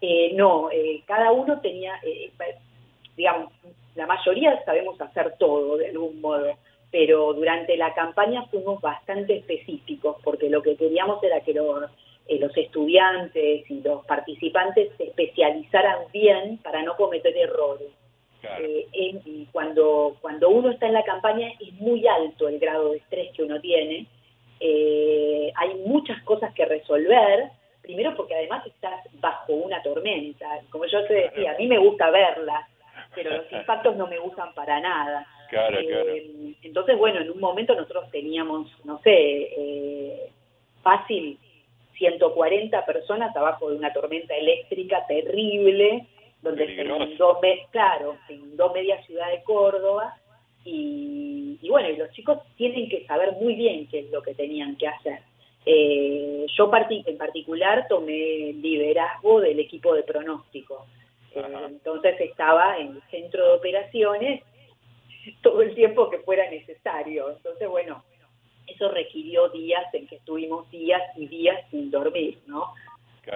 Eh, 0.00 0.32
no, 0.34 0.70
eh, 0.70 1.02
cada 1.06 1.32
uno 1.32 1.60
tenía, 1.60 1.94
eh, 2.04 2.30
digamos, 3.16 3.52
la 3.94 4.06
mayoría 4.06 4.62
sabemos 4.64 5.00
hacer 5.00 5.34
todo 5.38 5.76
de 5.76 5.88
algún 5.88 6.20
modo 6.20 6.56
pero 6.90 7.34
durante 7.34 7.76
la 7.76 7.92
campaña 7.94 8.44
fuimos 8.46 8.80
bastante 8.80 9.36
específicos 9.38 10.16
porque 10.22 10.48
lo 10.48 10.62
que 10.62 10.76
queríamos 10.76 11.22
era 11.22 11.40
que 11.40 11.50
eh, 11.50 12.38
los 12.38 12.56
estudiantes 12.56 13.70
y 13.70 13.82
los 13.82 14.04
participantes 14.06 14.90
se 14.96 15.04
especializaran 15.04 15.98
bien 16.12 16.58
para 16.58 16.82
no 16.82 16.96
cometer 16.96 17.36
errores. 17.36 17.88
Eh, 18.42 18.86
y 18.92 19.46
cuando, 19.50 20.16
cuando 20.20 20.48
uno 20.48 20.70
está 20.70 20.86
en 20.86 20.92
la 20.92 21.04
campaña 21.04 21.52
es 21.60 21.72
muy 21.74 22.06
alto 22.06 22.48
el 22.48 22.58
grado 22.58 22.92
de 22.92 22.98
estrés 22.98 23.32
que 23.32 23.42
uno 23.42 23.60
tiene, 23.60 24.06
eh, 24.60 25.52
hay 25.54 25.74
muchas 25.86 26.22
cosas 26.22 26.52
que 26.54 26.64
resolver, 26.64 27.50
primero 27.82 28.14
porque 28.16 28.34
además 28.34 28.66
estás 28.66 29.00
bajo 29.20 29.52
una 29.54 29.82
tormenta, 29.82 30.60
como 30.70 30.86
yo 30.86 31.04
te 31.06 31.14
decía, 31.14 31.52
a 31.52 31.58
mí 31.58 31.66
me 31.66 31.78
gusta 31.78 32.10
verla, 32.10 32.68
pero 33.14 33.36
los 33.36 33.52
impactos 33.52 33.96
no 33.96 34.06
me 34.06 34.18
gustan 34.18 34.52
para 34.54 34.80
nada. 34.80 35.26
Claro, 35.50 35.78
claro. 35.80 36.12
Entonces, 36.62 36.98
bueno, 36.98 37.20
en 37.20 37.30
un 37.30 37.40
momento 37.40 37.74
nosotros 37.74 38.10
teníamos, 38.10 38.68
no 38.84 39.00
sé, 39.00 39.10
eh, 39.10 40.30
fácil 40.82 41.38
140 41.96 42.84
personas 42.84 43.34
abajo 43.34 43.70
de 43.70 43.76
una 43.76 43.92
tormenta 43.92 44.34
eléctrica 44.34 45.04
terrible, 45.06 46.06
donde 46.42 46.66
se 46.66 46.82
inundó, 46.82 47.40
claro, 47.70 48.16
se 48.26 48.34
inundó 48.34 48.72
media 48.72 49.02
ciudad 49.04 49.30
de 49.30 49.42
Córdoba, 49.42 50.16
y, 50.70 51.68
bueno, 51.68 51.88
y 51.88 51.96
los 51.96 52.10
chicos 52.10 52.38
tienen 52.56 52.88
que 52.88 53.06
saber 53.06 53.32
muy 53.32 53.54
bien 53.54 53.86
qué 53.88 54.00
es 54.00 54.10
lo 54.10 54.22
que 54.22 54.34
tenían 54.34 54.76
que 54.76 54.88
hacer. 54.88 55.20
Eh, 55.64 56.46
yo 56.56 56.70
en 57.06 57.18
particular 57.18 57.86
tomé 57.88 58.52
liderazgo 58.54 59.40
del 59.40 59.60
equipo 59.60 59.94
de 59.94 60.02
pronóstico. 60.02 60.86
Eh, 61.34 61.42
entonces 61.68 62.20
estaba 62.20 62.78
en 62.78 62.96
el 62.96 63.02
centro 63.10 63.46
de 63.46 63.52
operaciones 63.54 64.42
todo 65.42 65.62
el 65.62 65.74
tiempo 65.74 66.10
que 66.10 66.18
fuera 66.18 66.50
necesario. 66.50 67.30
Entonces, 67.30 67.68
bueno, 67.68 68.04
eso 68.66 68.90
requirió 68.90 69.48
días 69.48 69.92
en 69.94 70.06
que 70.06 70.16
estuvimos 70.16 70.70
días 70.70 71.02
y 71.16 71.26
días 71.26 71.58
sin 71.70 71.90
dormir, 71.90 72.38
¿no? 72.46 72.74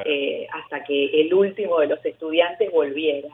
Eh, 0.04 0.46
hasta 0.52 0.82
que 0.84 1.20
el 1.20 1.32
último 1.34 1.80
de 1.80 1.88
los 1.88 2.04
estudiantes 2.04 2.70
volviera. 2.70 3.28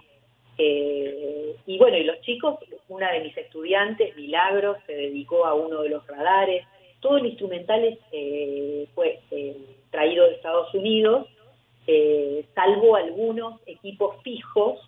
Eh, 0.57 1.55
y 1.67 1.79
bueno, 1.79 1.97
y 1.97 2.05
los 2.05 2.21
chicos, 2.23 2.59
una 2.89 3.13
de 3.13 3.21
mis 3.21 3.37
estudiantes, 3.37 4.17
Milagros, 4.17 4.79
se 4.87 4.95
dedicó 4.95 5.47
a 5.47 5.55
uno 5.55 5.83
de 5.83 5.91
los 5.91 6.07
radares. 6.07 6.65
Todo 7.01 7.19
el 7.19 7.27
instrumental 7.27 7.99
eh, 8.13 8.87
fue 8.95 9.21
traído 9.91 10.27
de 10.27 10.35
Estados 10.35 10.75
Unidos, 10.75 11.29
salvo 12.55 12.97
algunos 12.97 13.61
equipos 13.67 14.21
fijos 14.23 14.81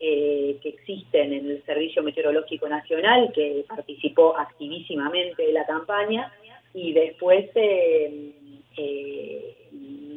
eh, 0.00 0.58
que 0.62 0.68
existen 0.68 1.32
en 1.32 1.50
el 1.50 1.64
Servicio 1.64 2.04
Meteorológico 2.04 2.68
Nacional, 2.68 3.32
que 3.34 3.64
participó 3.68 4.38
activísimamente 4.38 5.42
de 5.42 5.52
la 5.52 5.66
campaña, 5.66 6.32
y 6.72 6.92
después 6.92 7.50
eh, 7.56 8.30
eh, 8.76 9.67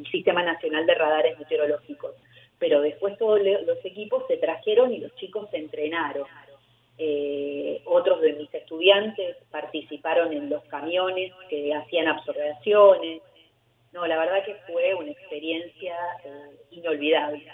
Sistema 0.06 0.42
Nacional 0.42 0.86
de 0.86 0.94
Radares 0.94 1.38
Meteorológicos. 1.38 2.14
Pero 2.58 2.80
después 2.80 3.18
todos 3.18 3.40
los 3.40 3.84
equipos 3.84 4.24
se 4.28 4.36
trajeron 4.36 4.92
y 4.92 4.98
los 4.98 5.14
chicos 5.16 5.50
se 5.50 5.58
entrenaron. 5.58 6.26
otros 7.84 8.20
de 8.20 8.34
mis 8.34 8.54
estudiantes 8.54 9.36
participaron 9.50 10.32
en 10.32 10.48
los 10.48 10.62
camiones 10.64 11.32
que 11.48 11.74
hacían 11.74 12.08
absorbaciones. 12.08 13.22
No, 13.92 14.06
la 14.06 14.16
verdad 14.16 14.44
que 14.44 14.54
fue 14.66 14.94
una 14.94 15.10
experiencia 15.10 15.96
inolvidable. 16.70 17.44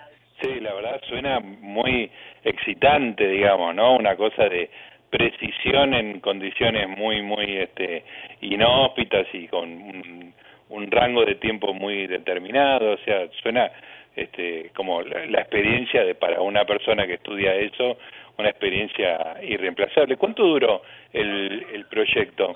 Sí, 0.41 0.61
la 0.61 0.75
verdad 0.75 1.01
suena 1.09 1.41
muy 1.41 2.11
excitante, 2.45 3.27
digamos, 3.27 3.75
¿no? 3.75 3.97
Una 3.97 4.17
cosa 4.17 4.49
de 4.49 4.71
precisión 5.11 5.95
en 5.95 6.21
condiciones 6.21 6.89
muy, 6.89 7.23
muy 7.23 7.57
este, 7.57 8.05
inhóspitas 8.43 9.27
y 9.33 9.49
con 9.49 10.35
un 10.71 10.91
rango 10.91 11.25
de 11.25 11.37
tiempo 11.37 11.73
muy 11.73 12.07
determinado, 12.07 12.93
o 12.93 12.99
sea, 12.99 13.29
suena 13.43 13.71
este, 14.17 14.71
como 14.75 15.03
la, 15.03 15.41
experiencia 15.41 16.05
de 16.05 16.15
para 16.15 16.41
una 16.41 16.65
persona 16.65 17.07
que 17.07 17.15
estudia 17.15 17.55
eso, 17.55 17.97
una 18.37 18.51
experiencia 18.51 19.37
irreemplazable. 19.43 20.17
¿Cuánto 20.17 20.45
duró 20.45 20.83
el, 21.13 21.67
el 21.73 21.85
proyecto? 21.87 22.55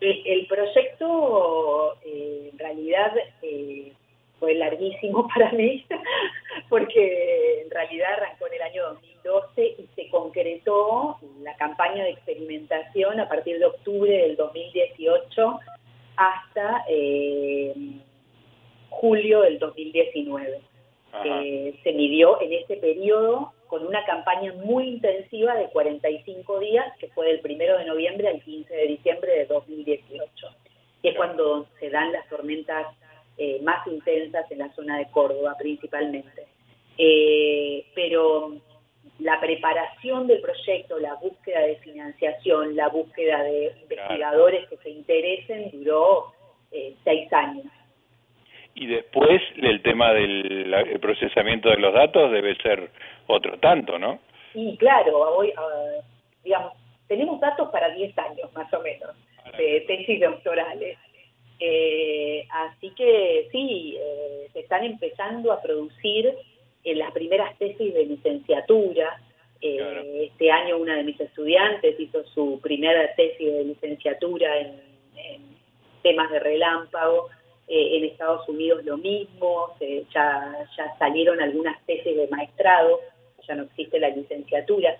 El, 0.00 0.46
proyecto, 0.46 1.96
eh, 2.06 2.50
en 2.52 2.58
realidad, 2.58 3.12
eh, 3.42 3.92
fue 4.38 4.54
larguísimo 4.54 5.28
para 5.34 5.52
mí, 5.52 5.84
porque 6.68 7.62
en 7.62 7.70
realidad 7.70 8.14
arrancó 8.14 8.46
en 8.46 8.54
el 8.54 8.62
año 8.62 8.82
2012 9.24 9.74
y 9.78 9.88
se 9.94 10.08
concretó 10.08 11.18
la 11.42 11.54
campaña 11.56 12.04
de 12.04 12.10
experimentación 12.10 13.20
a 13.20 13.28
partir 13.28 13.58
de 13.58 13.66
octubre 13.66 14.10
del 14.10 14.36
2018 14.36 15.60
hasta 16.16 16.84
eh, 16.88 17.74
julio 18.88 19.42
del 19.42 19.58
2019. 19.58 20.60
Eh, 21.24 21.74
se 21.82 21.92
midió 21.92 22.40
en 22.40 22.52
ese 22.52 22.76
periodo 22.76 23.52
con 23.66 23.86
una 23.86 24.04
campaña 24.04 24.52
muy 24.52 24.88
intensiva 24.88 25.54
de 25.54 25.68
45 25.68 26.58
días, 26.60 26.86
que 26.98 27.08
fue 27.08 27.26
del 27.26 27.40
1 27.44 27.78
de 27.78 27.84
noviembre 27.84 28.28
al 28.28 28.42
15 28.42 28.72
de 28.72 28.86
diciembre 28.86 29.32
de 29.32 29.46
2018, 29.46 30.48
que 31.02 31.08
es 31.08 31.16
cuando 31.16 31.66
se 31.78 31.90
dan 31.90 32.12
las 32.12 32.28
tormentas 32.28 32.86
eh, 33.38 33.60
más 33.62 33.86
intensas 33.86 34.50
en 34.50 34.58
la 34.58 34.74
zona 34.74 34.98
de 34.98 35.10
Córdoba 35.10 35.56
principalmente. 35.58 36.46
Eh, 36.98 37.86
pero 37.94 38.56
la 39.20 39.40
preparación 39.40 40.26
del 40.26 40.40
proyecto, 40.40 40.98
la 40.98 41.14
búsqueda 41.14 41.60
de 41.60 41.76
financiación, 41.76 42.76
la 42.76 42.88
búsqueda 42.88 43.42
de 43.42 43.72
investigadores 43.82 44.68
que 44.68 44.76
se 44.78 44.90
interesen 44.90 45.70
duró 45.72 46.32
eh, 46.72 46.94
seis 47.04 47.32
años. 47.32 47.66
Y 48.74 48.86
después 48.86 49.42
el 49.56 49.82
tema 49.82 50.12
del 50.12 50.98
procesamiento 51.00 51.68
de 51.70 51.76
los 51.78 51.92
datos 51.92 52.30
debe 52.30 52.56
ser 52.56 52.90
otro 53.26 53.58
tanto, 53.58 53.98
¿no? 53.98 54.20
Sí, 54.52 54.76
claro, 54.78 55.18
hoy, 55.36 55.52
ah, 55.56 56.02
digamos, 56.42 56.72
tenemos 57.06 57.40
datos 57.40 57.70
para 57.70 57.90
10 57.90 58.16
años 58.18 58.52
más 58.54 58.72
o 58.72 58.80
menos 58.80 59.10
de 59.56 59.80
tesis 59.86 60.20
doctorales. 60.20 60.96
Eh, 61.58 62.46
así 62.50 62.90
que 62.96 63.48
sí, 63.52 63.98
eh, 64.00 64.48
se 64.52 64.60
están 64.60 64.84
empezando 64.84 65.52
a 65.52 65.60
producir 65.60 66.34
en 66.84 66.98
las 66.98 67.12
primeras 67.12 67.56
tesis 67.58 67.94
de 67.94 68.06
licenciatura. 68.06 69.20
Eh, 69.60 70.30
este 70.32 70.50
año 70.50 70.78
una 70.78 70.96
de 70.96 71.04
mis 71.04 71.20
estudiantes 71.20 71.98
hizo 72.00 72.24
su 72.28 72.58
primera 72.62 73.14
tesis 73.14 73.52
de 73.52 73.64
licenciatura 73.64 74.58
en, 74.58 74.90
temas 76.02 76.30
de 76.30 76.38
relámpago. 76.38 77.28
en 77.68 78.04
Estados 78.04 78.48
Unidos 78.48 78.84
lo 78.84 78.96
mismo, 78.96 79.76
ya, 80.12 80.66
ya 80.76 80.96
salieron 80.98 81.40
algunas 81.40 81.78
tesis 81.86 82.16
de 82.16 82.26
maestrado, 82.28 83.00
ya 83.46 83.54
no 83.54 83.64
existe 83.64 84.00
la 84.00 84.08
licenciatura. 84.08 84.98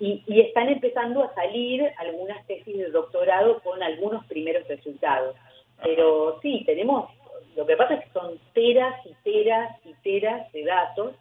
Y, 0.00 0.22
y, 0.26 0.40
están 0.40 0.68
empezando 0.68 1.22
a 1.22 1.34
salir 1.34 1.88
algunas 1.98 2.44
tesis 2.46 2.76
de 2.76 2.90
doctorado 2.90 3.60
con 3.60 3.82
algunos 3.82 4.26
primeros 4.26 4.66
resultados. 4.66 5.36
Pero 5.82 6.40
sí, 6.42 6.62
tenemos 6.66 7.10
lo 7.56 7.66
que 7.66 7.76
pasa 7.76 7.94
es 7.94 8.04
que 8.04 8.12
son 8.12 8.38
teras 8.52 8.94
y 9.06 9.14
teras 9.24 9.76
y 9.84 9.94
teras 10.02 10.50
de 10.52 10.64
datos 10.64 11.14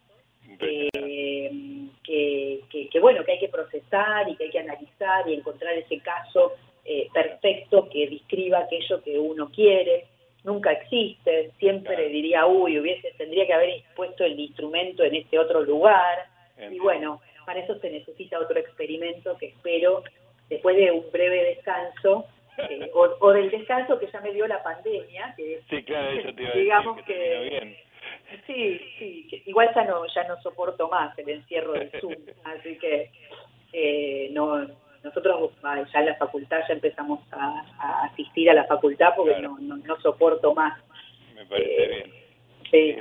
eh, 0.59 1.87
que, 2.03 2.61
que, 2.91 2.99
bueno, 2.99 3.23
que 3.23 3.33
hay 3.33 3.39
que 3.39 3.49
procesar 3.49 4.27
y 4.27 4.35
que 4.35 4.45
hay 4.45 4.49
que 4.49 4.59
analizar 4.59 5.27
y 5.27 5.33
encontrar 5.33 5.73
ese 5.75 5.99
caso 5.99 6.53
eh, 6.85 7.07
perfecto 7.13 7.87
que 7.89 8.09
describa 8.09 8.59
aquello 8.59 9.01
que 9.03 9.19
uno 9.19 9.49
quiere. 9.51 10.05
Nunca 10.43 10.71
existe, 10.71 11.51
siempre 11.59 12.07
diría, 12.09 12.45
uy, 12.45 12.79
hubiese, 12.79 13.13
tendría 13.17 13.45
que 13.45 13.53
haber 13.53 13.83
puesto 13.95 14.23
el 14.23 14.39
instrumento 14.39 15.03
en 15.03 15.15
este 15.15 15.37
otro 15.37 15.61
lugar. 15.61 16.25
Y 16.71 16.79
bueno, 16.79 17.21
para 17.45 17.59
eso 17.61 17.77
se 17.79 17.89
necesita 17.89 18.39
otro 18.39 18.59
experimento 18.59 19.37
que 19.37 19.47
espero, 19.47 20.03
después 20.49 20.75
de 20.75 20.91
un 20.91 21.05
breve 21.11 21.43
descanso, 21.55 22.25
eh, 22.69 22.91
o, 22.93 23.31
del 23.31 23.49
descanso 23.49 23.99
que 23.99 24.07
ya 24.11 24.21
me 24.21 24.33
dio 24.33 24.47
la 24.47 24.61
pandemia, 24.63 25.33
que 25.37 25.61
sí, 25.69 25.83
claro, 25.83 26.09
eso 26.09 26.33
te 26.33 26.43
iba 26.43 26.51
a 26.51 26.57
digamos 26.57 26.95
decir, 26.97 27.15
que, 27.15 27.49
bien. 27.49 27.77
Sí, 28.45 28.79
sí, 28.97 29.43
igual 29.45 29.69
ya 29.73 29.83
no, 29.85 30.05
ya 30.13 30.27
no 30.27 30.41
soporto 30.41 30.87
más 30.89 31.17
el 31.17 31.29
encierro 31.29 31.73
del 31.73 31.91
Zoom, 31.99 32.15
así 32.43 32.77
que 32.77 33.11
eh, 33.73 34.29
no, 34.31 34.67
nosotros 35.03 35.51
ya 35.61 35.99
en 35.99 36.05
la 36.05 36.15
facultad 36.15 36.59
ya 36.67 36.73
empezamos 36.73 37.19
a, 37.31 38.05
asistir 38.05 38.49
a 38.49 38.53
la 38.53 38.65
facultad 38.65 39.13
porque 39.15 39.39
no, 39.39 39.57
no, 39.59 40.01
soporto 40.01 40.53
más. 40.53 40.79
Me 41.35 41.45
parece 41.45 41.83
eh, 41.83 41.87
bien. 41.87 42.13
Sí. 42.71 42.95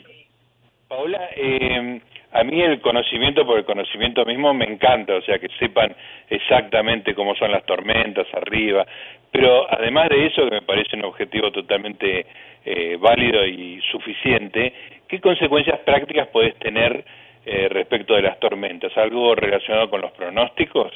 Paula, 0.89 1.29
eh, 1.37 2.01
a 2.33 2.45
mí 2.45 2.61
el 2.61 2.81
conocimiento 2.81 3.47
por 3.47 3.59
el 3.59 3.65
conocimiento 3.65 4.25
mismo 4.25 4.53
me 4.53 4.67
encanta, 4.67 5.15
o 5.17 5.23
sea, 5.23 5.39
que 5.39 5.49
sepan 5.59 5.95
exactamente 6.29 7.15
cómo 7.15 7.35
son 7.35 7.53
las 7.53 7.65
tormentas 7.65 8.27
arriba, 8.35 8.87
pero 9.31 9.67
además 9.71 10.09
de 10.11 10.27
eso, 10.27 10.45
que 10.45 10.51
me 10.51 10.63
parece 10.63 10.97
un 10.97 11.05
objetivo 11.05 11.51
totalmente 11.51 12.27
eh, 12.65 12.97
válido 12.99 13.47
y 13.47 13.81
suficiente, 13.91 14.73
¿qué 15.07 15.21
consecuencias 15.21 15.81
prácticas 15.81 16.29
puedes 16.29 16.55
tener 16.57 17.05
eh, 17.47 17.69
respecto 17.71 18.15
de 18.15 18.23
las 18.23 18.39
tormentas? 18.41 18.97
¿Algo 18.97 19.35
relacionado 19.35 19.89
con 19.89 20.03
los 20.03 20.13
pronósticos? 20.13 20.93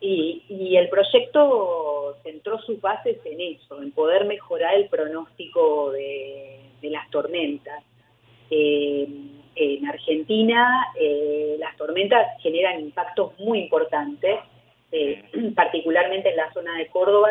Y, 0.00 0.42
y 0.48 0.76
el 0.76 0.88
proyecto 0.88 2.16
centró 2.22 2.58
sus 2.60 2.80
bases 2.80 3.18
en 3.24 3.40
eso, 3.40 3.82
en 3.82 3.90
poder 3.92 4.24
mejorar 4.26 4.74
el 4.74 4.88
pronóstico 4.88 5.92
de, 5.92 6.60
de 6.80 6.90
las 6.90 7.08
tormentas. 7.10 7.84
Eh, 8.50 9.06
en 9.58 9.86
Argentina 9.86 10.86
eh, 10.94 11.56
las 11.58 11.76
tormentas 11.76 12.40
generan 12.40 12.80
impactos 12.80 13.38
muy 13.40 13.58
importantes, 13.60 14.38
eh, 14.92 15.24
particularmente 15.56 16.30
en 16.30 16.36
la 16.36 16.52
zona 16.52 16.76
de 16.78 16.86
Córdoba, 16.86 17.30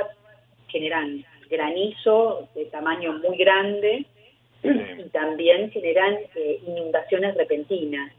generan 0.67 1.23
granizo 1.49 2.49
de 2.53 2.65
tamaño 2.65 3.13
muy 3.13 3.37
grande 3.37 4.05
y 4.63 5.09
también 5.09 5.71
generan 5.71 6.17
eh, 6.35 6.59
inundaciones 6.67 7.35
repentinas. 7.35 8.11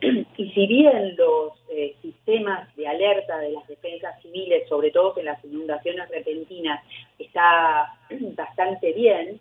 Y 0.36 0.50
si 0.52 0.66
bien 0.68 1.16
los 1.16 1.52
sistemas 2.00 2.74
de 2.76 2.86
alerta 2.86 3.38
de 3.38 3.50
las 3.50 3.66
defensas 3.66 4.20
civiles, 4.22 4.68
sobre 4.68 4.92
todo 4.92 5.18
en 5.18 5.24
las 5.26 5.44
inundaciones 5.44 6.08
repentinas, 6.08 6.80
está 7.18 7.92
bastante 8.36 8.92
bien, 8.92 9.40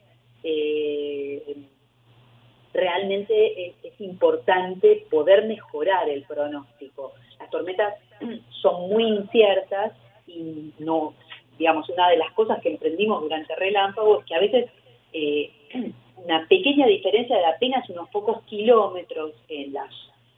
realmente 2.77 3.67
es, 3.67 3.73
importante 3.99 5.07
poder 5.09 5.45
mejorar 5.45 6.07
el 6.07 6.21
pronóstico. 6.23 7.13
Las 7.39 7.49
tormentas 7.49 7.95
son 8.61 8.89
muy 8.89 9.05
inciertas 9.05 9.93
y 10.27 10.71
no, 10.77 11.15
digamos, 11.57 11.89
una 11.89 12.09
de 12.09 12.17
las 12.17 12.31
cosas 12.33 12.61
que 12.61 12.69
emprendimos 12.69 13.21
durante 13.21 13.55
Relámpago 13.55 14.19
es 14.19 14.25
que 14.25 14.35
a 14.35 14.39
veces 14.39 14.69
eh, 15.13 15.51
una 16.23 16.47
pequeña 16.47 16.85
diferencia 16.85 17.35
de 17.35 17.45
apenas 17.45 17.89
unos 17.89 18.07
pocos 18.09 18.43
kilómetros 18.43 19.33
en 19.49 19.73
la, 19.73 19.89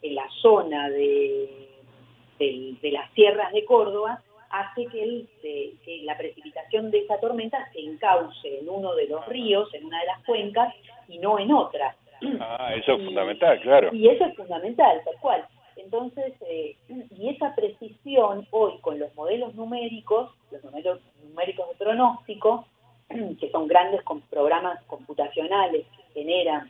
en 0.01 0.15
la 0.15 0.27
zona 0.41 0.89
de, 0.89 1.67
de, 2.39 2.91
las 2.91 3.11
sierras 3.11 3.51
de 3.51 3.65
Córdoba 3.65 4.23
hace 4.51 4.85
que, 4.85 5.03
el, 5.03 5.27
que 5.41 6.01
la 6.03 6.17
precipitación 6.17 6.91
de 6.91 6.99
esa 6.99 7.19
tormenta 7.19 7.69
se 7.73 7.81
encauce 7.81 8.59
en 8.59 8.69
uno 8.69 8.95
de 8.95 9.07
los 9.07 9.25
ríos, 9.27 9.71
en 9.73 9.85
una 9.85 9.99
de 9.99 10.05
las 10.05 10.23
cuencas, 10.23 10.73
y 11.09 11.17
no 11.17 11.37
en 11.37 11.51
otra. 11.51 11.95
Ah, 12.39 12.73
eso 12.77 12.93
es 12.93 13.05
fundamental, 13.05 13.59
claro. 13.61 13.89
Y 13.93 14.07
eso 14.07 14.25
es 14.25 14.35
fundamental, 14.35 15.01
tal 15.05 15.15
cual. 15.21 15.45
Entonces, 15.75 16.33
eh, 16.41 16.75
y 16.87 17.29
esa 17.29 17.55
precisión 17.55 18.47
hoy 18.51 18.77
con 18.81 18.99
los 18.99 19.13
modelos 19.15 19.55
numéricos, 19.55 20.31
los 20.51 20.63
modelos 20.65 20.99
numéricos 21.23 21.69
de 21.69 21.75
pronóstico, 21.75 22.65
que 23.39 23.49
son 23.51 23.67
grandes 23.67 24.03
con 24.03 24.21
programas 24.21 24.83
computacionales 24.85 25.85
que 25.95 26.21
generan 26.21 26.69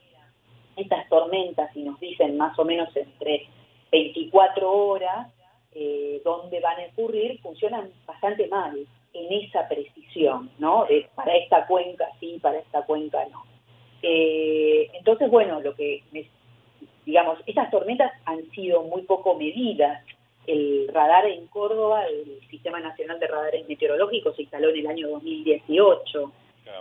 estas 0.75 1.07
tormentas 1.09 1.75
y 1.75 1.83
nos 1.83 1.99
dicen 1.99 2.37
más 2.37 2.57
o 2.57 2.65
menos 2.65 2.95
entre 2.95 3.47
24 3.91 4.71
horas 4.71 5.27
eh, 5.73 6.21
dónde 6.23 6.59
van 6.61 6.79
a 6.79 6.87
ocurrir, 6.93 7.39
funcionan 7.41 7.91
bastante 8.05 8.47
mal 8.47 8.77
en 9.13 9.43
esa 9.43 9.67
precisión, 9.67 10.49
¿no? 10.59 10.85
De, 10.85 11.09
para 11.15 11.35
esta 11.35 11.65
cuenca 11.67 12.05
sí, 12.19 12.39
para 12.41 12.59
esta 12.59 12.83
cuenca 12.83 13.25
no. 13.31 13.48
Eh, 14.01 14.89
entonces, 14.93 15.29
bueno, 15.29 15.59
lo 15.61 15.75
que, 15.75 16.03
digamos, 17.05 17.39
estas 17.45 17.69
tormentas 17.71 18.11
han 18.25 18.49
sido 18.51 18.83
muy 18.83 19.03
poco 19.03 19.35
medidas. 19.35 20.03
El 20.47 20.87
radar 20.91 21.27
en 21.27 21.47
Córdoba, 21.47 22.05
el 22.07 22.39
Sistema 22.49 22.79
Nacional 22.79 23.19
de 23.19 23.27
Radares 23.27 23.67
Meteorológicos, 23.67 24.35
se 24.35 24.43
instaló 24.43 24.69
en 24.69 24.77
el 24.77 24.87
año 24.87 25.09
2018. 25.09 26.31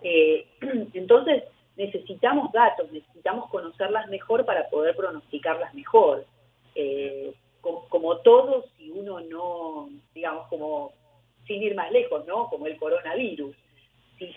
Eh, 0.03 0.47
entonces, 0.95 1.45
necesitamos 1.77 2.51
datos, 2.53 2.91
necesitamos 2.93 3.49
conocerlas 3.51 4.09
mejor 4.09 4.45
para 4.45 4.69
poder 4.69 4.97
pronosticarlas 4.97 5.75
mejor. 5.75 6.27
Eh, 6.75 7.33
como, 7.61 8.19
todos, 8.19 8.65
si 8.77 8.91
uno 8.91 9.21
no, 9.21 9.89
digamos, 10.15 10.47
como 10.49 10.93
sin 11.47 11.63
ir 11.63 11.75
más 11.75 11.91
lejos, 11.91 12.27
¿no? 12.27 12.49
Como 12.49 12.67
el 12.67 12.77
coronavirus. 12.77 13.55
Si, 14.19 14.33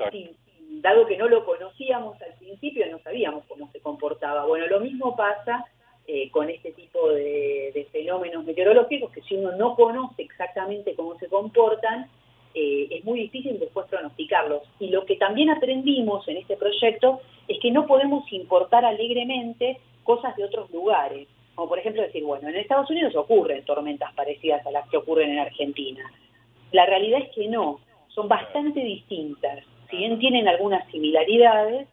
dado 0.79 1.05
que 1.05 1.17
no 1.17 1.27
lo 1.27 1.45
conocíamos 1.45 2.21
al 2.21 2.33
principio, 2.35 2.85
no 2.89 2.99
sabíamos 2.99 3.43
cómo 3.47 3.69
se 3.71 3.81
comportaba. 3.81 4.45
Bueno, 4.45 4.67
lo 4.67 4.79
mismo 4.79 5.15
pasa 5.15 5.65
eh, 6.07 6.31
con 6.31 6.49
este 6.49 6.71
tipo 6.71 7.09
de, 7.09 7.87
fenómenos 7.91 8.45
meteorológicos, 8.45 9.11
que 9.11 9.21
si 9.21 9.35
uno 9.35 9.51
no 9.53 9.75
conoce 9.75 10.21
exactamente 10.23 10.95
cómo 10.95 11.17
se 11.17 11.27
comportan, 11.27 12.09
eh, 12.53 12.87
es 12.89 13.03
muy 13.03 13.19
difícil 13.19 13.59
después 13.59 13.87
pronosticarlos. 13.87 14.63
Y 14.79 14.89
lo 14.89 15.05
que 15.05 15.17
también 15.17 15.49
aprendimos 15.49 16.27
en 16.27 16.37
este 16.37 16.55
proyecto 16.55 17.21
es 17.47 17.59
que 17.59 17.71
no 17.71 17.85
podemos 17.85 18.31
importar 18.31 18.85
alegremente 18.85 19.79
cosas 20.03 20.35
de 20.37 20.45
otros 20.45 20.71
lugares. 20.71 21.27
Como 21.55 21.67
por 21.67 21.79
ejemplo 21.79 22.01
decir, 22.01 22.23
bueno, 22.23 22.47
en 22.49 22.55
Estados 22.55 22.89
Unidos 22.89 23.15
ocurren 23.15 23.63
tormentas 23.65 24.13
parecidas 24.13 24.65
a 24.65 24.71
las 24.71 24.89
que 24.89 24.97
ocurren 24.97 25.31
en 25.31 25.39
Argentina. 25.39 26.09
La 26.71 26.85
realidad 26.85 27.21
es 27.21 27.29
que 27.35 27.47
no, 27.47 27.79
son 28.07 28.27
bastante 28.27 28.79
distintas 28.79 29.65
si 29.91 29.97
bien 29.97 30.17
tienen 30.19 30.47
algunas 30.47 30.89
similaridades, 30.89 31.87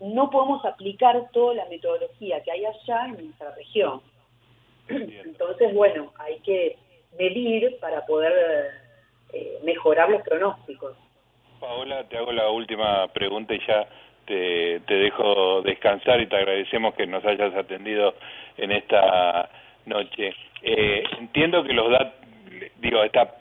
no 0.00 0.30
podemos 0.30 0.64
aplicar 0.64 1.30
toda 1.32 1.54
la 1.54 1.64
metodología 1.66 2.42
que 2.42 2.50
hay 2.50 2.64
allá 2.64 3.06
en 3.06 3.26
nuestra 3.26 3.54
región. 3.54 4.02
Entonces, 4.88 5.72
bueno, 5.72 6.12
hay 6.18 6.40
que 6.40 6.76
medir 7.18 7.78
para 7.80 8.04
poder 8.04 8.32
eh, 9.32 9.58
mejorar 9.62 10.10
los 10.10 10.22
pronósticos. 10.22 10.96
Paola, 11.60 12.04
te 12.08 12.16
hago 12.16 12.32
la 12.32 12.50
última 12.50 13.06
pregunta 13.08 13.54
y 13.54 13.60
ya 13.64 13.86
te, 14.26 14.80
te 14.80 14.94
dejo 14.94 15.62
descansar 15.62 16.20
y 16.20 16.26
te 16.26 16.36
agradecemos 16.36 16.94
que 16.94 17.06
nos 17.06 17.24
hayas 17.24 17.54
atendido 17.54 18.14
en 18.56 18.72
esta 18.72 19.48
noche. 19.86 20.34
Eh, 20.62 21.04
entiendo 21.18 21.62
que 21.62 21.72
los 21.72 21.90
datos, 21.90 22.14
digo, 22.78 23.04
esta, 23.04 23.36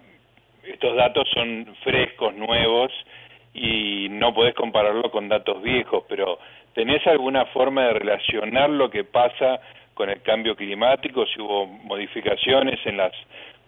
estos 0.64 0.96
datos 0.96 1.28
son 1.34 1.76
frescos, 1.84 2.36
nuevos, 2.36 2.92
y 3.54 4.08
no 4.10 4.34
podés 4.34 4.56
compararlo 4.56 5.12
con 5.12 5.28
datos 5.28 5.62
viejos, 5.62 6.04
pero 6.08 6.40
¿tenés 6.74 7.06
alguna 7.08 7.46
forma 7.48 7.88
de 7.88 7.94
relacionar 7.94 8.70
lo 8.70 8.90
que 8.90 9.04
pasa 9.04 9.60
con 9.94 10.10
el 10.10 10.22
cambio 10.22 10.56
climático, 10.56 11.26
si 11.28 11.42
hubo 11.42 11.66
modificaciones 11.66 12.80
en 12.86 12.98
las 12.98 13.12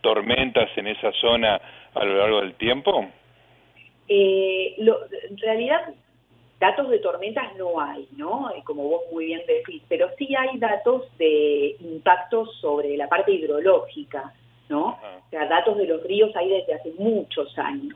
tormentas 0.01 0.69
en 0.77 0.87
esa 0.87 1.11
zona 1.13 1.59
a 1.93 2.03
lo 2.03 2.17
largo 2.17 2.41
del 2.41 2.55
tiempo? 2.55 3.05
Eh, 4.07 4.75
en 4.77 5.37
realidad, 5.37 5.93
datos 6.59 6.89
de 6.89 6.99
tormentas 6.99 7.55
no 7.57 7.79
hay, 7.79 8.07
¿no? 8.15 8.51
Como 8.63 8.83
vos 8.83 9.01
muy 9.11 9.25
bien 9.25 9.41
decís, 9.47 9.81
pero 9.89 10.09
sí 10.17 10.33
hay 10.35 10.57
datos 10.59 11.05
de 11.17 11.75
impactos 11.79 12.55
sobre 12.59 12.95
la 12.95 13.07
parte 13.07 13.31
hidrológica, 13.33 14.33
¿no? 14.69 14.89
O 14.89 15.29
sea, 15.29 15.45
datos 15.47 15.77
de 15.77 15.87
los 15.87 16.03
ríos 16.03 16.33
hay 16.35 16.49
desde 16.49 16.75
hace 16.75 16.93
muchos 16.97 17.57
años. 17.57 17.93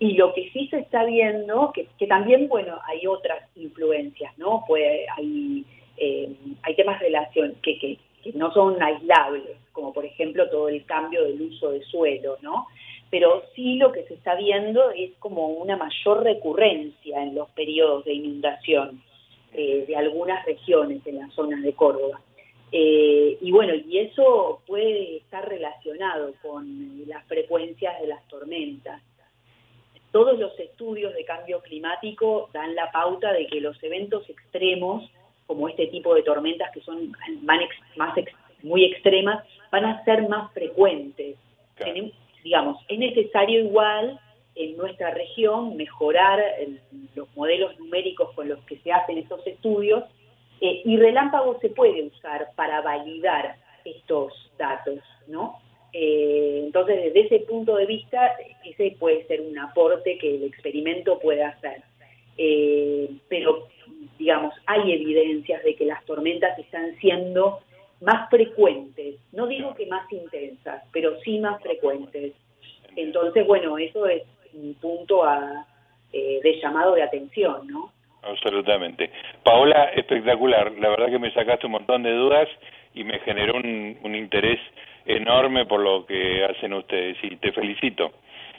Y 0.00 0.14
lo 0.14 0.32
que 0.32 0.50
sí 0.50 0.68
se 0.68 0.78
está 0.78 1.04
viendo, 1.04 1.72
que, 1.72 2.06
también, 2.06 2.48
bueno, 2.48 2.78
hay 2.86 3.06
otras 3.06 3.44
influencias, 3.56 4.36
¿no? 4.38 4.64
Pues 4.66 5.06
hay, 5.16 5.64
eh, 5.96 6.30
hay 6.62 6.74
temas 6.76 7.00
de 7.00 7.06
relación 7.06 7.54
que, 7.62 7.78
que, 7.78 7.98
no 8.34 8.52
son 8.52 8.80
aislables, 8.82 9.56
como 9.72 9.92
por 9.92 10.04
ejemplo 10.04 10.50
todo 10.50 10.68
el 10.68 10.84
cambio 10.84 11.24
del 11.24 11.40
uso 11.40 11.70
de 11.70 11.82
suelo, 11.84 12.36
¿no? 12.42 12.66
pero 13.10 13.44
sí 13.54 13.76
lo 13.76 13.92
que 13.92 14.04
se 14.04 14.14
está 14.14 14.34
viendo 14.34 14.90
es 14.90 15.12
como 15.18 15.48
una 15.48 15.76
mayor 15.76 16.22
recurrencia 16.22 17.22
en 17.22 17.34
los 17.34 17.48
periodos 17.50 18.04
de 18.04 18.12
inundación 18.12 19.02
eh, 19.52 19.84
de 19.86 19.96
algunas 19.96 20.44
regiones 20.44 21.06
en 21.06 21.18
las 21.18 21.32
zonas 21.32 21.62
de 21.62 21.72
Córdoba. 21.72 22.20
Eh, 22.70 23.38
y 23.40 23.50
bueno, 23.50 23.74
y 23.74 23.98
eso 23.98 24.60
puede 24.66 25.16
estar 25.16 25.48
relacionado 25.48 26.34
con 26.42 27.02
las 27.06 27.24
frecuencias 27.26 27.98
de 28.00 28.08
las 28.08 28.26
tormentas. 28.28 29.02
Todos 30.12 30.38
los 30.38 30.58
estudios 30.58 31.14
de 31.14 31.24
cambio 31.24 31.60
climático 31.60 32.48
dan 32.52 32.74
la 32.74 32.90
pauta 32.90 33.32
de 33.32 33.46
que 33.46 33.60
los 33.60 33.80
eventos 33.82 34.28
extremos, 34.28 35.10
como 35.46 35.68
este 35.68 35.86
tipo 35.88 36.14
de 36.14 36.22
tormentas 36.22 36.70
que 36.72 36.80
son 36.80 37.12
más 37.96 38.14
muy 38.62 38.84
extremas, 38.84 39.44
van 39.70 39.84
a 39.84 40.04
ser 40.04 40.28
más 40.28 40.52
frecuentes. 40.52 41.36
digamos, 42.42 42.82
es 42.88 42.98
necesario 42.98 43.60
igual 43.60 44.18
en 44.54 44.76
nuestra 44.76 45.10
región 45.10 45.76
mejorar 45.76 46.42
los 47.14 47.28
modelos 47.36 47.78
numéricos 47.78 48.32
con 48.34 48.48
los 48.48 48.58
que 48.64 48.78
se 48.78 48.92
hacen 48.92 49.18
estos 49.18 49.46
estudios 49.46 50.04
eh, 50.60 50.82
y 50.84 50.96
relámpago 50.96 51.58
se 51.60 51.68
puede 51.68 52.02
usar 52.02 52.48
para 52.56 52.80
validar 52.80 53.56
estos 53.84 54.32
datos, 54.58 54.98
¿no? 55.28 55.60
Eh, 55.92 56.62
entonces, 56.64 56.96
desde 57.04 57.20
ese 57.20 57.46
punto 57.46 57.76
de 57.76 57.86
vista, 57.86 58.36
ese 58.64 58.96
puede 58.98 59.24
ser 59.26 59.40
un 59.40 59.58
aporte 59.58 60.18
que 60.18 60.36
el 60.36 60.44
experimento 60.44 61.18
puede 61.18 61.42
hacer. 61.42 61.82
Eh, 62.36 63.10
pero, 63.28 63.68
digamos, 64.18 64.54
hay 64.66 64.92
evidencias 64.92 65.62
de 65.64 65.74
que 65.74 65.86
las 65.86 66.04
tormentas 66.04 66.58
están 66.58 66.96
siendo 66.98 67.60
más 68.00 68.28
frecuentes. 68.30 69.16
No 69.32 69.46
digo 69.46 69.74
que 69.74 69.86
más 69.86 70.10
intensas, 70.12 70.84
pero 70.92 71.18
sí 71.20 71.38
más 71.38 71.60
frecuentes. 71.62 72.32
Entonces, 72.96 73.46
bueno, 73.46 73.78
eso 73.78 74.06
es 74.06 74.22
un 74.54 74.74
punto 74.74 75.24
a, 75.24 75.66
de 76.12 76.60
llamado 76.60 76.94
de 76.94 77.02
atención, 77.02 77.66
¿no? 77.66 77.92
Absolutamente. 78.22 79.10
Paola, 79.42 79.84
espectacular. 79.96 80.72
La 80.78 80.88
verdad 80.90 81.08
que 81.08 81.18
me 81.18 81.32
sacaste 81.32 81.66
un 81.66 81.72
montón 81.72 82.02
de 82.02 82.12
dudas 82.12 82.48
y 82.94 83.04
me 83.04 83.18
generó 83.20 83.54
un, 83.56 84.14
interés 84.14 84.58
enorme 85.08 85.64
por 85.66 85.80
lo 85.80 86.06
que 86.06 86.44
hacen 86.44 86.74
ustedes 86.74 87.16
y 87.22 87.36
te 87.36 87.50
felicito. 87.52 88.12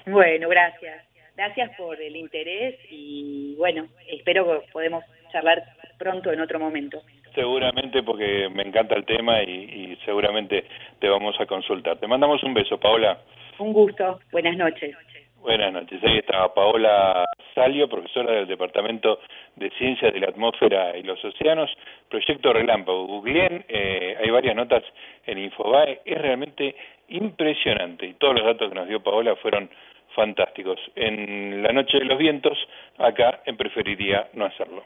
Bueno, 0.05 0.49
gracias. 0.49 1.05
Gracias 1.38 1.71
por 1.77 2.01
el 2.01 2.15
interés 2.15 2.75
y 2.89 3.55
bueno, 3.57 3.88
espero 4.07 4.45
que 4.45 4.71
podemos 4.71 5.03
charlar 5.31 5.63
pronto 5.97 6.33
en 6.33 6.41
otro 6.41 6.59
momento. 6.59 7.01
Seguramente 7.33 8.03
porque 8.03 8.49
me 8.49 8.63
encanta 8.63 8.95
el 8.95 9.05
tema 9.05 9.41
y, 9.43 9.51
y 9.51 9.99
seguramente 10.03 10.65
te 10.99 11.07
vamos 11.07 11.39
a 11.39 11.45
consultar. 11.45 11.97
Te 11.99 12.07
mandamos 12.07 12.43
un 12.43 12.53
beso, 12.53 12.77
Paola. 12.79 13.19
Un 13.59 13.71
gusto. 13.71 14.19
Buenas 14.31 14.57
noches. 14.57 14.95
Buenas 15.41 15.71
noches. 15.71 16.04
Ahí 16.04 16.17
está 16.17 16.54
Paola 16.54 17.25
Salio, 17.56 17.88
profesora 17.88 18.34
del 18.34 18.47
Departamento 18.47 19.19
de 19.56 19.69
Ciencias 19.71 20.13
de 20.13 20.19
la 20.19 20.28
Atmósfera 20.28 20.97
y 20.97 21.04
los 21.04 21.23
Océanos, 21.23 21.71
Proyecto 22.10 22.52
Relámpago. 22.52 23.08
Googleen, 23.08 23.63
eh, 23.69 24.17
hay 24.21 24.30
varias 24.32 24.56
notas 24.56 24.84
en 25.25 25.38
Infobae, 25.38 26.02
es 26.04 26.17
realmente 26.17 26.75
impresionante 27.08 28.06
y 28.06 28.13
todos 28.15 28.36
los 28.36 28.45
datos 28.45 28.69
que 28.69 28.75
nos 28.75 28.88
dio 28.89 29.02
Paola 29.02 29.36
fueron 29.38 29.69
fantásticos. 30.13 30.80
En 30.95 31.63
la 31.63 31.71
noche 31.71 31.99
de 31.99 32.06
los 32.06 32.17
vientos, 32.17 32.58
acá 32.97 33.39
en 33.45 33.56
Preferiría 33.56 34.28
no 34.34 34.45
hacerlo. 34.45 34.84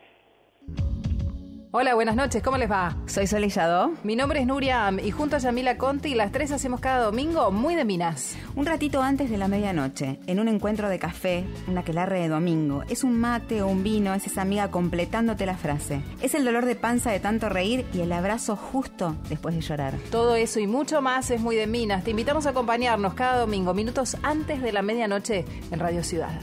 Hola, 1.75 1.95
buenas 1.95 2.15
noches, 2.15 2.43
¿cómo 2.43 2.59
les 2.59 2.69
va? 2.69 2.95
Soy 3.07 3.25
Sol 3.25 3.47
Yadó. 3.47 3.93
Mi 4.03 4.15
nombre 4.15 4.39
es 4.39 4.45
Nuria 4.45 4.93
y 5.03 5.09
junto 5.09 5.37
a 5.37 5.39
Yamila 5.39 5.75
Conti 5.75 6.13
las 6.13 6.31
tres 6.31 6.51
hacemos 6.51 6.79
cada 6.79 7.03
domingo 7.03 7.49
Muy 7.49 7.73
de 7.73 7.83
Minas. 7.83 8.35
Un 8.55 8.67
ratito 8.67 9.01
antes 9.01 9.31
de 9.31 9.39
la 9.39 9.47
medianoche, 9.47 10.19
en 10.27 10.39
un 10.39 10.49
encuentro 10.49 10.87
de 10.87 10.99
café, 10.99 11.43
una 11.67 11.81
aquelarre 11.81 12.19
de 12.19 12.27
domingo. 12.27 12.83
Es 12.89 13.03
un 13.03 13.19
mate 13.19 13.63
o 13.63 13.67
un 13.69 13.81
vino, 13.81 14.13
es 14.13 14.27
esa 14.27 14.43
amiga 14.43 14.69
completándote 14.69 15.47
la 15.47 15.57
frase. 15.57 16.03
Es 16.21 16.35
el 16.35 16.45
dolor 16.45 16.67
de 16.67 16.75
panza 16.75 17.09
de 17.09 17.19
tanto 17.19 17.49
reír 17.49 17.87
y 17.91 18.01
el 18.01 18.11
abrazo 18.11 18.55
justo 18.55 19.15
después 19.27 19.55
de 19.55 19.61
llorar. 19.61 19.95
Todo 20.11 20.35
eso 20.35 20.59
y 20.59 20.67
mucho 20.67 21.01
más 21.01 21.31
es 21.31 21.41
Muy 21.41 21.55
de 21.55 21.65
Minas. 21.65 22.03
Te 22.03 22.11
invitamos 22.11 22.45
a 22.45 22.51
acompañarnos 22.51 23.15
cada 23.15 23.39
domingo, 23.39 23.73
minutos 23.73 24.15
antes 24.21 24.61
de 24.61 24.73
la 24.73 24.83
medianoche 24.83 25.43
en 25.71 25.79
Radio 25.79 26.03
Ciudad. 26.03 26.39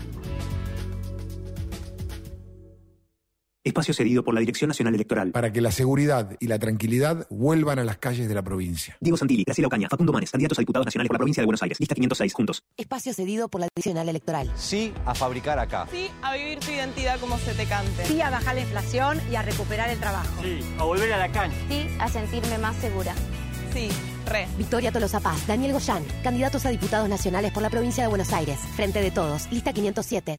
Espacio 3.62 3.92
cedido 3.92 4.24
por 4.24 4.32
la 4.32 4.40
Dirección 4.40 4.68
Nacional 4.68 4.94
Electoral. 4.94 5.32
Para 5.32 5.52
que 5.52 5.60
la 5.60 5.70
seguridad 5.70 6.34
y 6.40 6.46
la 6.46 6.58
tranquilidad 6.58 7.26
vuelvan 7.28 7.78
a 7.78 7.84
las 7.84 7.98
calles 7.98 8.26
de 8.26 8.34
la 8.34 8.42
provincia. 8.42 8.96
Diego 9.00 9.18
Santilli, 9.18 9.44
Graciela 9.44 9.66
Ocaña, 9.66 9.86
Facundo 9.90 10.14
Manes, 10.14 10.30
candidatos 10.30 10.58
a 10.58 10.62
diputados 10.62 10.86
nacionales 10.86 11.08
por 11.08 11.16
la 11.16 11.18
provincia 11.18 11.42
de 11.42 11.44
Buenos 11.44 11.62
Aires. 11.62 11.78
Lista 11.78 11.94
506, 11.94 12.32
juntos. 12.32 12.64
Espacio 12.78 13.12
cedido 13.12 13.48
por 13.48 13.60
la 13.60 13.66
Dirección 13.66 13.96
Nacional 13.96 14.08
Electoral. 14.08 14.50
Sí 14.56 14.94
a 15.04 15.14
fabricar 15.14 15.58
acá. 15.58 15.86
Sí 15.92 16.08
a 16.22 16.34
vivir 16.34 16.58
tu 16.60 16.70
identidad 16.70 17.20
como 17.20 17.36
se 17.36 17.52
te 17.52 17.66
cante. 17.66 18.06
Sí 18.06 18.22
a 18.22 18.30
bajar 18.30 18.54
la 18.54 18.62
inflación 18.62 19.20
y 19.30 19.34
a 19.34 19.42
recuperar 19.42 19.90
el 19.90 20.00
trabajo. 20.00 20.42
Sí 20.42 20.60
a 20.78 20.84
volver 20.84 21.12
a 21.12 21.18
la 21.18 21.30
cancha. 21.30 21.56
Sí 21.68 21.86
a 21.98 22.08
sentirme 22.08 22.56
más 22.56 22.76
segura. 22.76 23.14
Sí, 23.74 23.90
re. 24.24 24.48
Victoria 24.56 24.90
Tolosa 24.90 25.20
Paz, 25.20 25.46
Daniel 25.46 25.74
Goyán, 25.74 26.02
candidatos 26.22 26.64
a 26.64 26.70
diputados 26.70 27.10
nacionales 27.10 27.52
por 27.52 27.62
la 27.62 27.68
provincia 27.68 28.02
de 28.02 28.08
Buenos 28.08 28.32
Aires. 28.32 28.58
Frente 28.74 29.02
de 29.02 29.10
todos, 29.10 29.52
lista 29.52 29.74
507. 29.74 30.38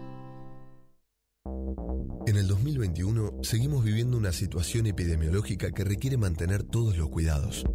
En 2.31 2.37
el 2.37 2.47
2021 2.47 3.39
seguimos 3.41 3.83
viviendo 3.83 4.15
una 4.15 4.31
situación 4.31 4.85
epidemiológica 4.85 5.69
que 5.71 5.83
requiere 5.83 6.15
mantener 6.15 6.63
todos 6.63 6.95
los 6.97 7.09
cuidados. 7.09 7.65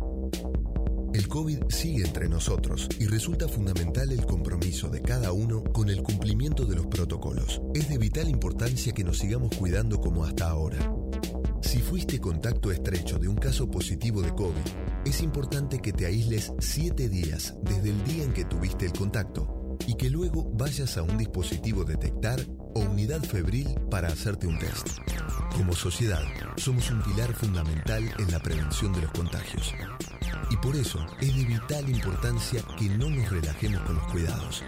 El 1.12 1.29
COVID 1.29 1.64
sigue 1.69 2.07
entre 2.07 2.27
nosotros 2.31 2.88
y 2.99 3.05
resulta 3.05 3.49
fundamental 3.49 4.12
el 4.12 4.25
compromiso 4.25 4.88
de 4.88 5.03
cada 5.03 5.31
uno 5.33 5.62
con 5.62 5.90
el 5.90 6.03
cumplimiento 6.03 6.64
de 6.64 6.75
los 6.75 6.87
protocolos. 6.87 7.61
Es 7.75 7.90
de 7.90 7.99
vital 7.99 8.31
importancia 8.31 8.95
que 8.95 9.05
nos 9.05 9.19
sigamos 9.19 9.55
cuidando 9.55 10.01
como 10.01 10.25
hasta 10.25 10.49
ahora. 10.49 10.90
Si 11.61 11.81
fuiste 11.81 12.19
contacto 12.19 12.73
estrecho 12.73 13.19
de 13.19 13.29
un 13.29 13.37
caso 13.37 13.71
positivo 13.71 14.23
de 14.23 14.33
COVID, 14.33 15.05
es 15.05 15.21
importante 15.21 15.81
que 15.81 15.92
te 15.92 16.07
aísles 16.07 16.51
7 16.61 17.11
días 17.11 17.55
desde 17.62 17.90
el 17.90 18.03
día 18.05 18.25
en 18.25 18.33
que 18.33 18.47
tuviste 18.47 18.87
el 18.87 18.92
contacto 18.95 19.65
y 19.86 19.94
que 19.94 20.10
luego 20.10 20.50
vayas 20.54 20.96
a 20.96 21.02
un 21.02 21.18
dispositivo 21.18 21.84
detectar 21.84 22.40
o 22.74 22.80
unidad 22.80 23.22
febril 23.22 23.68
para 23.90 24.08
hacerte 24.08 24.46
un 24.46 24.58
test. 24.58 24.88
Como 25.56 25.74
sociedad, 25.74 26.22
somos 26.56 26.90
un 26.90 27.02
pilar 27.02 27.34
fundamental 27.34 28.02
en 28.18 28.30
la 28.30 28.40
prevención 28.40 28.92
de 28.92 29.02
los 29.02 29.10
contagios. 29.12 29.74
Y 30.50 30.56
por 30.56 30.74
eso 30.76 31.04
es 31.20 31.34
de 31.34 31.44
vital 31.44 31.88
importancia 31.88 32.62
que 32.78 32.88
no 32.90 33.08
nos 33.10 33.30
relajemos 33.30 33.80
con 33.82 33.96
los 33.96 34.06
cuidados. 34.08 34.62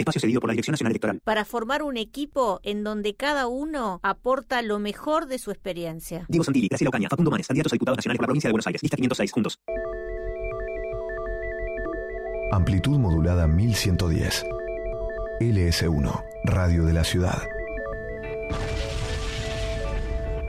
Espacio 0.03 0.21
cedido 0.21 0.39
por 0.39 0.49
la 0.49 0.53
Dirección 0.53 0.73
Nacional 0.73 0.91
Electoral. 0.91 1.21
Para 1.23 1.45
formar 1.45 1.83
un 1.83 1.97
equipo 1.97 2.59
en 2.63 2.83
donde 2.83 3.15
cada 3.15 3.47
uno 3.47 3.99
aporta 4.03 4.61
lo 4.61 4.79
mejor 4.79 5.27
de 5.27 5.39
su 5.39 5.51
experiencia. 5.51 6.25
Diego 6.29 6.43
Santilli, 6.43 6.67
Graciela 6.67 6.89
Ocaña, 6.89 7.09
Facundo 7.09 7.31
Manes, 7.31 7.47
candidatos 7.47 7.73
a 7.73 7.75
diputados 7.75 7.97
nacionales 7.97 8.17
por 8.17 8.23
la 8.23 8.27
provincia 8.27 8.47
de 8.47 8.51
Buenos 8.51 8.67
Aires. 8.67 8.83
Lista 8.83 8.97
506, 8.97 9.31
juntos. 9.31 9.59
Amplitud 12.51 12.99
modulada 12.99 13.47
1110. 13.47 14.45
LS1, 15.41 16.23
Radio 16.45 16.85
de 16.85 16.93
la 16.93 17.03
Ciudad. 17.03 17.41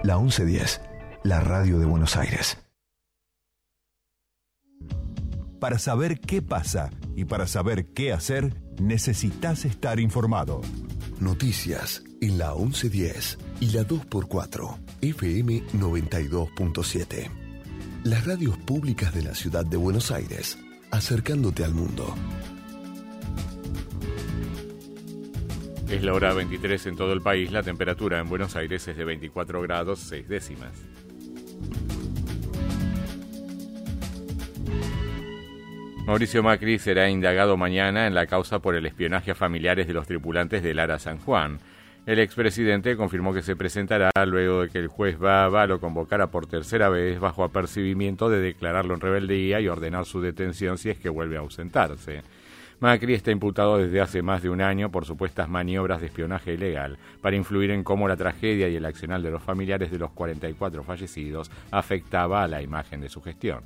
La 0.03 0.19
1110, 0.19 0.83
la 1.23 1.41
radio 1.41 1.79
de 1.79 1.87
Buenos 1.87 2.17
Aires. 2.17 2.59
Para 5.65 5.79
saber 5.79 6.21
qué 6.21 6.43
pasa 6.43 6.91
y 7.17 7.25
para 7.25 7.47
saber 7.47 7.87
qué 7.87 8.13
hacer, 8.13 8.55
necesitas 8.79 9.65
estar 9.65 9.99
informado. 9.99 10.61
Noticias 11.21 12.05
en 12.21 12.37
la 12.37 12.55
1110 12.55 13.39
y 13.61 13.71
la 13.71 13.81
2x4, 13.85 14.77
FM 15.01 15.63
92.7. 15.69 17.31
Las 18.03 18.27
radios 18.27 18.59
públicas 18.59 19.15
de 19.15 19.23
la 19.23 19.35
ciudad 19.35 19.65
de 19.65 19.79
Buenos 19.79 20.11
Aires, 20.11 20.59
acercándote 20.91 21.65
al 21.65 21.73
mundo. 21.73 22.15
Es 25.89 26.03
la 26.03 26.13
hora 26.13 26.35
23 26.35 26.89
en 26.89 26.97
todo 26.97 27.15
el 27.15 27.23
país. 27.23 27.51
La 27.51 27.63
temperatura 27.63 28.21
en 28.21 28.29
Buenos 28.29 28.55
Aires 28.55 28.87
es 28.87 28.99
de 28.99 29.05
24 29.07 29.63
grados 29.63 30.01
6 30.01 30.29
décimas. 30.29 30.73
Mauricio 36.07 36.43
Macri 36.43 36.79
será 36.79 37.09
indagado 37.09 37.57
mañana 37.57 38.07
en 38.07 38.15
la 38.15 38.27
causa 38.27 38.59
por 38.59 38.75
el 38.75 38.85
espionaje 38.85 39.31
a 39.31 39.35
familiares 39.35 39.87
de 39.87 39.95
los 39.95 40.07
tripulantes 40.07 40.63
del 40.63 40.77
Lara 40.77 40.99
San 40.99 41.17
Juan. 41.17 41.61
El 42.05 42.19
expresidente 42.19 42.95
confirmó 42.95 43.33
que 43.33 43.41
se 43.41 43.57
presentará 43.57 44.11
luego 44.27 44.61
de 44.61 44.69
que 44.69 44.79
el 44.79 44.89
juez 44.89 45.19
Baba 45.19 45.67
lo 45.67 45.81
convocara 45.81 46.27
por 46.27 46.47
tercera 46.47 46.91
vez 46.91 47.19
bajo 47.19 47.43
apercibimiento 47.43 48.29
de 48.29 48.41
declararlo 48.41 48.93
en 48.93 49.01
rebeldía 49.01 49.63
y 49.63 49.69
ordenar 49.69 50.05
su 50.05 50.21
detención 50.21 50.77
si 50.77 50.91
es 50.91 50.99
que 50.99 51.09
vuelve 51.09 51.39
a 51.39 51.41
ausentarse. 51.41 52.23
Macri 52.81 53.15
está 53.15 53.31
imputado 53.31 53.79
desde 53.79 54.03
hace 54.03 54.21
más 54.21 54.43
de 54.43 54.51
un 54.51 54.61
año 54.61 54.91
por 54.91 55.07
supuestas 55.07 55.49
maniobras 55.49 56.03
de 56.03 56.09
espionaje 56.09 56.53
ilegal 56.53 56.99
para 57.23 57.37
influir 57.37 57.71
en 57.71 57.83
cómo 57.83 58.09
la 58.09 58.19
tragedia 58.19 58.69
y 58.69 58.77
el 58.77 58.85
accional 58.85 59.23
de 59.23 59.31
los 59.31 59.43
familiares 59.43 59.91
de 59.91 59.99
los 59.99 60.11
44 60.11 60.85
fallecidos 60.85 61.51
afectaba 61.71 62.43
a 62.43 62.49
la 62.49 62.61
imagen 62.61 63.01
de 63.01 63.09
su 63.09 63.23
gestión. 63.23 63.63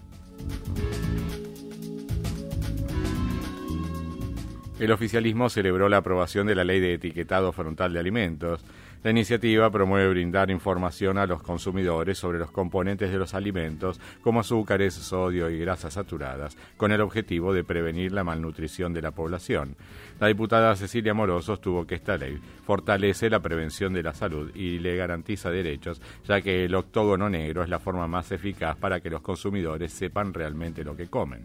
El 4.79 4.93
oficialismo 4.93 5.49
celebró 5.49 5.89
la 5.89 5.97
aprobación 5.97 6.47
de 6.47 6.55
la 6.55 6.63
ley 6.63 6.79
de 6.79 6.95
etiquetado 6.95 7.51
frontal 7.51 7.93
de 7.93 7.99
alimentos. 7.99 8.65
La 9.03 9.11
iniciativa 9.11 9.69
promueve 9.71 10.09
brindar 10.09 10.53
información 10.53 11.19
a 11.19 11.27
los 11.27 11.43
consumidores 11.43 12.17
sobre 12.17 12.39
los 12.39 12.53
componentes 12.53 13.11
de 13.11 13.19
los 13.19 13.35
alimentos, 13.35 14.01
como 14.23 14.39
azúcares, 14.39 14.95
sodio 14.95 15.51
y 15.51 15.59
grasas 15.59 15.95
saturadas, 15.95 16.57
con 16.77 16.93
el 16.93 17.01
objetivo 17.01 17.53
de 17.53 17.65
prevenir 17.65 18.13
la 18.13 18.23
malnutrición 18.23 18.93
de 18.93 19.03
la 19.03 19.11
población. 19.11 19.75
La 20.21 20.29
diputada 20.29 20.77
Cecilia 20.77 21.13
Moró 21.13 21.43
sostuvo 21.43 21.85
que 21.85 21.97
esta 21.97 22.17
ley 22.17 22.39
fortalece 22.65 23.31
la 23.31 23.41
prevención 23.41 23.93
de 23.93 24.05
la 24.05 24.15
salud 24.15 24.55
y 24.55 24.79
le 24.79 24.95
garantiza 24.95 25.51
derechos, 25.51 26.01
ya 26.25 26.41
que 26.41 26.65
el 26.65 26.75
octógono 26.77 27.29
negro 27.29 27.65
es 27.65 27.69
la 27.69 27.81
forma 27.81 28.07
más 28.07 28.31
eficaz 28.31 28.77
para 28.77 29.01
que 29.01 29.11
los 29.11 29.23
consumidores 29.23 29.93
sepan 29.93 30.33
realmente 30.33 30.85
lo 30.85 30.97
que 30.97 31.09
comen. 31.09 31.43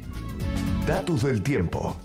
Datos 0.87 1.25
del 1.25 1.43
tiempo. 1.43 1.99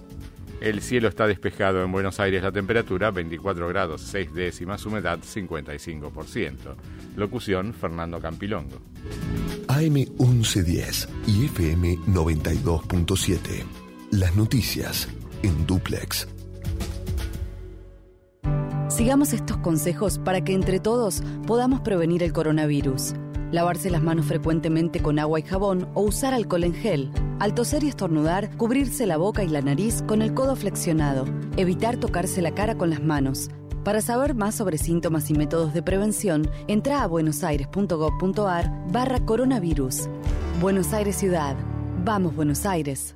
El 0.64 0.82
cielo 0.82 1.10
está 1.10 1.28
despejado 1.28 1.84
en 1.84 1.92
Buenos 1.92 2.22
Aires, 2.22 2.42
la 2.42 2.54
temperatura 2.54 3.12
24 3.12 3.68
grados 3.68 4.00
6 4.00 4.34
décimas, 4.34 4.86
humedad 4.86 5.20
55%. 5.20 6.54
Locución 7.18 7.74
Fernando 7.74 8.22
Campilongo. 8.22 8.78
AM 9.68 9.94
1110 9.94 11.10
y 11.28 11.46
FM 11.48 11.98
92.7. 12.08 13.66
Las 14.12 14.38
noticias 14.38 15.10
en 15.42 15.68
duplex. 15.68 16.30
Sigamos 18.88 19.34
estos 19.34 19.58
consejos 19.58 20.18
para 20.18 20.46
que 20.46 20.54
entre 20.54 20.80
todos 20.80 21.24
podamos 21.46 21.82
prevenir 21.82 22.24
el 22.24 22.32
coronavirus. 22.32 23.16
Lavarse 23.54 23.92
las 23.92 24.02
manos 24.02 24.26
frecuentemente 24.26 25.00
con 25.00 25.20
agua 25.20 25.40
y 25.40 25.44
jabón 25.44 25.88
o 25.94 26.02
usar 26.02 26.34
alcohol 26.34 26.64
en 26.64 26.74
gel. 26.74 27.12
Al 27.40 27.54
toser 27.54 27.84
y 27.84 27.88
estornudar, 27.88 28.50
cubrirse 28.58 29.06
la 29.06 29.16
boca 29.16 29.44
y 29.44 29.48
la 29.48 29.62
nariz 29.62 30.02
con 30.08 30.24
el 30.24 30.34
codo 30.34 30.56
flexionado. 30.56 31.26
Evitar 31.56 31.98
tocarse 31.98 32.42
la 32.42 32.56
cara 32.56 32.80
con 32.80 32.90
las 32.90 33.04
manos. 33.04 33.52
Para 33.84 34.02
saber 34.02 34.34
más 34.34 34.56
sobre 34.56 34.80
síntomas 34.80 35.30
y 35.30 35.36
métodos 35.36 35.72
de 35.72 35.84
prevención, 35.84 36.50
entra 36.68 37.04
a 37.04 37.08
buenosaires.gov.ar 37.08 38.88
barra 38.92 39.24
coronavirus. 39.24 40.10
Buenos 40.60 40.92
Aires 40.92 41.16
Ciudad. 41.16 41.56
Vamos, 42.04 42.36
Buenos 42.36 42.66
Aires. 42.66 43.16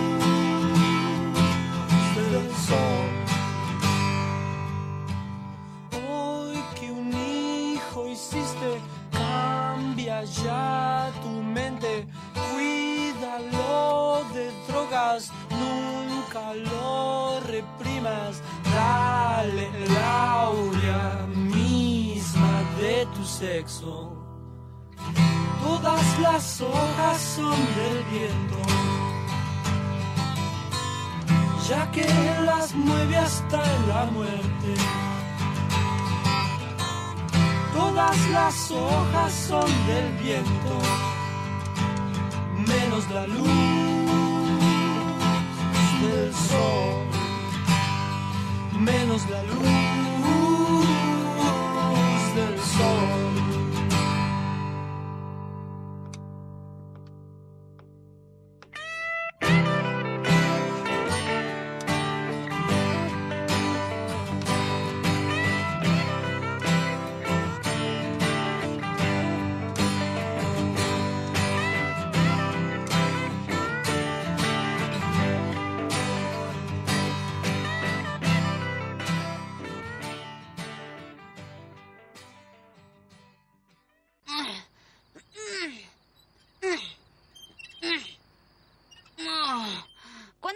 ya 10.43 11.11
tu 11.21 11.29
mente, 11.29 12.07
cuídalo 12.33 14.23
de 14.33 14.51
drogas, 14.67 15.31
nunca 15.49 16.53
lo 16.53 17.39
reprimas, 17.41 18.41
dale 18.63 19.69
la 19.89 20.43
aurea 20.43 21.25
misma 21.27 22.63
de 22.79 23.05
tu 23.15 23.23
sexo. 23.25 24.17
Todas 25.63 26.19
las 26.19 26.61
hojas 26.61 27.21
son 27.35 27.57
del 27.75 28.03
viento, 28.11 28.61
ya 31.69 31.91
que 31.91 32.05
las 32.45 32.73
mueve 32.73 33.17
hasta 33.17 33.61
la 33.87 34.05
muerte. 34.05 35.10
Todas 37.81 38.29
las 38.29 38.71
hojas 38.71 39.33
son 39.33 39.69
del 39.87 40.11
viento, 40.21 40.73
menos 42.55 43.09
la 43.09 43.25
luz 43.25 43.47
del 46.03 46.31
sol, 46.31 47.07
menos 48.79 49.27
la 49.31 49.41
luz 49.43 50.10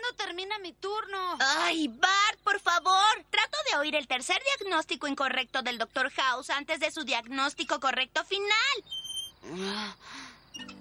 ¿Cuándo 0.06 0.24
termina 0.24 0.60
mi 0.60 0.74
turno? 0.74 1.38
Ay, 1.40 1.88
Bart, 1.88 2.40
por 2.44 2.60
favor. 2.60 3.26
Trato 3.30 3.58
de 3.72 3.78
oír 3.78 3.96
el 3.96 4.08
tercer 4.08 4.40
diagnóstico 4.60 5.08
incorrecto 5.08 5.62
del 5.64 5.78
Dr. 5.78 6.12
House 6.12 6.50
antes 6.52 6.80
de 6.80 6.92
su 6.92 7.04
diagnóstico 7.04 7.80
correcto 7.80 8.24
final. 8.26 8.84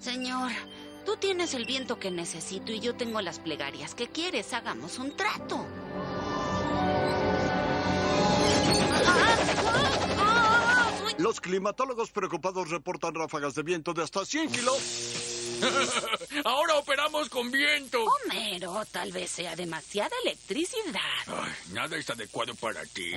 Señor, 0.00 0.52
tú 1.06 1.16
tienes 1.16 1.54
el 1.54 1.64
viento 1.64 1.98
que 1.98 2.10
necesito 2.10 2.72
y 2.72 2.80
yo 2.80 2.96
tengo 2.96 3.20
las 3.22 3.38
plegarias. 3.38 3.94
¿Qué 3.94 4.08
quieres? 4.08 4.52
Hagamos 4.52 4.98
un 4.98 5.16
trato. 5.16 5.66
Los 11.18 11.40
climatólogos 11.40 12.10
preocupados 12.10 12.68
reportan 12.68 13.14
ráfagas 13.14 13.54
de 13.54 13.62
viento 13.62 13.94
de 13.94 14.02
hasta 14.02 14.26
100 14.26 14.50
kilos. 14.50 15.13
Ahora 16.44 16.76
operamos 16.76 17.28
con 17.28 17.50
viento. 17.50 18.04
Homero, 18.04 18.82
tal 18.90 19.12
vez 19.12 19.30
sea 19.30 19.56
demasiada 19.56 20.10
electricidad. 20.24 21.00
Ay, 21.26 21.52
nada 21.72 21.96
es 21.96 22.08
adecuado 22.10 22.54
para 22.54 22.84
ti. 22.86 23.12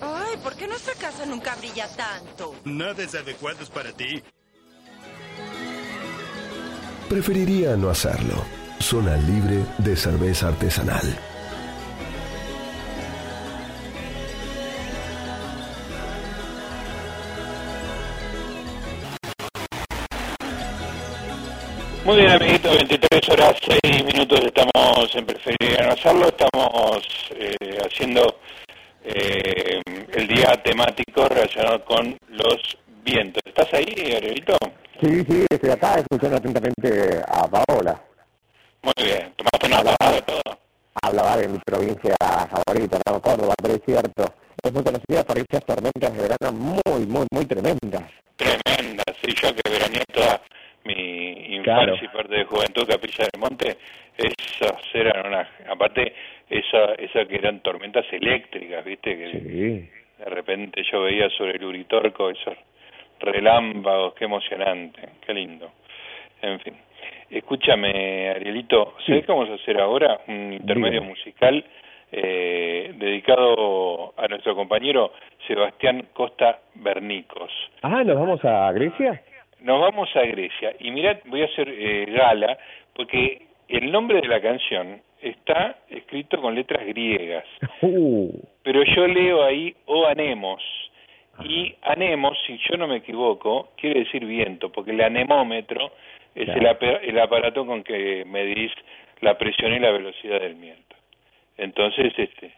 Ay, 0.00 0.36
¿por 0.42 0.56
qué 0.56 0.66
nuestra 0.66 0.94
casa 0.94 1.26
nunca 1.26 1.54
brilla 1.56 1.88
tanto? 1.96 2.54
Nada 2.64 3.02
es 3.02 3.14
adecuado 3.14 3.64
para 3.66 3.92
ti. 3.92 4.22
Preferiría 7.08 7.76
no 7.76 7.90
hacerlo. 7.90 8.44
Zona 8.80 9.16
libre 9.16 9.64
de 9.78 9.96
cerveza 9.96 10.48
artesanal. 10.48 11.35
Muy 22.06 22.18
bien, 22.18 22.30
amiguitos, 22.30 22.72
23 22.72 23.28
horas 23.30 23.56
6 23.82 24.04
minutos 24.04 24.40
estamos 24.44 25.12
en 25.12 25.26
Preferiría 25.26 25.86
no 25.86 25.92
hacerlo. 25.92 26.28
Estamos 26.28 27.02
eh, 27.34 27.78
haciendo 27.84 28.38
eh, 29.02 29.80
el 30.12 30.28
día 30.28 30.52
temático 30.62 31.28
relacionado 31.28 31.84
con 31.84 32.16
los 32.28 32.78
vientos. 33.02 33.42
¿Estás 33.44 33.74
ahí, 33.74 34.14
Arielito? 34.14 34.56
Sí, 35.00 35.24
sí, 35.28 35.46
estoy 35.50 35.70
acá 35.70 35.96
escuchando 35.96 36.36
atentamente 36.36 37.20
a 37.26 37.48
Paola. 37.48 38.00
Muy 38.82 39.04
bien, 39.04 39.34
tomaste 39.36 39.66
una 39.66 39.78
hablaba 39.78 40.12
de 40.12 40.22
todo. 40.22 40.58
Hablaba 41.02 41.36
de 41.38 41.48
mi 41.48 41.58
provincia 41.58 42.14
favorita, 42.20 43.00
¿no? 43.10 43.20
Córdoba, 43.20 43.54
pero 43.60 43.74
es 43.74 43.82
cierto. 43.84 44.32
Es 44.62 44.72
muy 44.72 44.84
conocida 44.84 45.24
por 45.24 45.38
esas 45.38 45.64
tormentas 45.64 46.14
de 46.14 46.22
verano 46.22 46.52
muy, 46.52 47.04
muy, 47.04 47.26
muy 47.32 47.46
tremendas. 47.46 48.04
Tremenda, 48.36 49.02
sí, 49.20 49.34
yo 49.42 49.52
que 49.56 49.70
veraneé 49.70 50.04
toda 50.14 50.40
mi 50.86 51.56
infancia 51.56 52.00
y 52.02 52.08
parte 52.08 52.36
de 52.36 52.44
juventud, 52.44 52.86
Capilla 52.88 53.26
del 53.32 53.40
Monte, 53.40 53.76
esas 54.16 54.82
eran 54.94 55.26
unas, 55.26 55.48
aparte, 55.68 56.12
esa, 56.48 56.94
esa 56.94 57.26
que 57.26 57.36
eran 57.36 57.60
tormentas 57.60 58.06
eléctricas, 58.12 58.84
¿viste? 58.84 59.16
Que 59.16 59.88
de 60.18 60.30
repente 60.30 60.82
yo 60.90 61.02
veía 61.02 61.28
sobre 61.30 61.56
el 61.56 61.64
Uritorco 61.64 62.30
esos 62.30 62.56
relámpagos, 63.20 64.14
qué 64.14 64.24
emocionante, 64.24 65.00
qué 65.24 65.34
lindo. 65.34 65.72
En 66.42 66.60
fin. 66.60 66.74
Escúchame, 67.30 68.30
Arielito, 68.30 68.94
¿sabes 69.04 69.26
qué 69.26 69.32
vamos 69.32 69.50
a 69.50 69.54
hacer 69.54 69.80
ahora? 69.80 70.20
Un 70.28 70.52
intermedio 70.52 71.02
musical 71.02 71.64
eh, 72.12 72.94
dedicado 72.96 74.14
a 74.16 74.28
nuestro 74.28 74.54
compañero 74.54 75.12
Sebastián 75.46 76.06
Costa 76.12 76.60
Bernicos. 76.76 77.50
Ah, 77.82 78.04
¿nos 78.04 78.16
vamos 78.16 78.44
a 78.44 78.70
Grecia? 78.72 79.22
Nos 79.60 79.80
vamos 79.80 80.08
a 80.14 80.22
Grecia. 80.22 80.74
Y 80.80 80.90
mirad, 80.90 81.18
voy 81.26 81.42
a 81.42 81.46
hacer 81.46 81.68
eh, 81.68 82.06
gala, 82.08 82.58
porque 82.94 83.46
el 83.68 83.90
nombre 83.90 84.20
de 84.20 84.28
la 84.28 84.40
canción 84.40 85.00
está 85.20 85.76
escrito 85.88 86.40
con 86.40 86.54
letras 86.54 86.86
griegas. 86.86 87.46
Uh. 87.82 88.30
Pero 88.62 88.82
yo 88.84 89.06
leo 89.06 89.44
ahí 89.44 89.74
O 89.86 90.06
Anemos. 90.06 90.62
Y 91.44 91.74
anemos, 91.82 92.38
si 92.46 92.58
yo 92.70 92.78
no 92.78 92.88
me 92.88 92.96
equivoco, 92.96 93.68
quiere 93.76 94.00
decir 94.00 94.24
viento, 94.24 94.72
porque 94.72 94.92
el 94.92 95.00
anemómetro 95.02 95.92
es 96.34 96.48
el, 96.48 96.66
el 97.02 97.18
aparato 97.18 97.66
con 97.66 97.82
que 97.82 98.24
medís 98.24 98.72
la 99.20 99.36
presión 99.36 99.74
y 99.74 99.78
la 99.78 99.90
velocidad 99.90 100.40
del 100.40 100.54
viento. 100.54 100.96
Entonces, 101.58 102.12
este, 102.16 102.52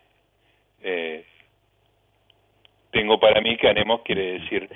eh, 0.82 1.24
tengo 2.90 3.18
para 3.18 3.40
mí 3.40 3.56
que 3.56 3.68
anemos 3.68 4.02
quiere 4.02 4.38
decir 4.38 4.68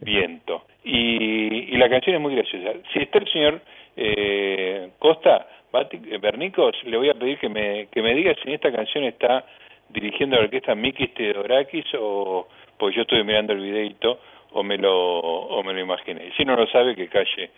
viento. 0.00 0.64
Y, 0.84 1.74
y 1.74 1.76
la 1.76 1.88
canción 1.88 2.16
es 2.16 2.22
muy 2.22 2.34
graciosa. 2.34 2.72
Si 2.92 3.00
está 3.00 3.18
el 3.18 3.32
señor 3.32 3.60
eh, 3.96 4.90
Costa 4.98 5.48
eh, 5.72 6.18
Bernicos, 6.18 6.76
le 6.84 6.96
voy 6.96 7.10
a 7.10 7.14
pedir 7.14 7.38
que 7.38 7.48
me, 7.48 7.86
que 7.86 8.02
me 8.02 8.14
diga 8.14 8.34
si 8.42 8.52
esta 8.52 8.72
canción 8.72 9.04
está 9.04 9.44
dirigiendo 9.88 10.36
la 10.36 10.42
orquesta 10.42 10.74
Mikis 10.74 11.14
Theodorakis 11.14 11.86
o 11.98 12.48
pues 12.76 12.94
yo 12.94 13.02
estoy 13.02 13.22
mirando 13.24 13.52
el 13.52 13.60
videito 13.60 14.20
o 14.52 14.62
me 14.62 14.76
lo 14.78 15.18
o 15.18 15.62
me 15.62 15.72
lo 15.72 15.80
imaginé. 15.80 16.32
Si 16.36 16.44
no 16.44 16.56
lo 16.56 16.66
sabe 16.68 16.94
que 16.94 17.08
calle 17.08 17.50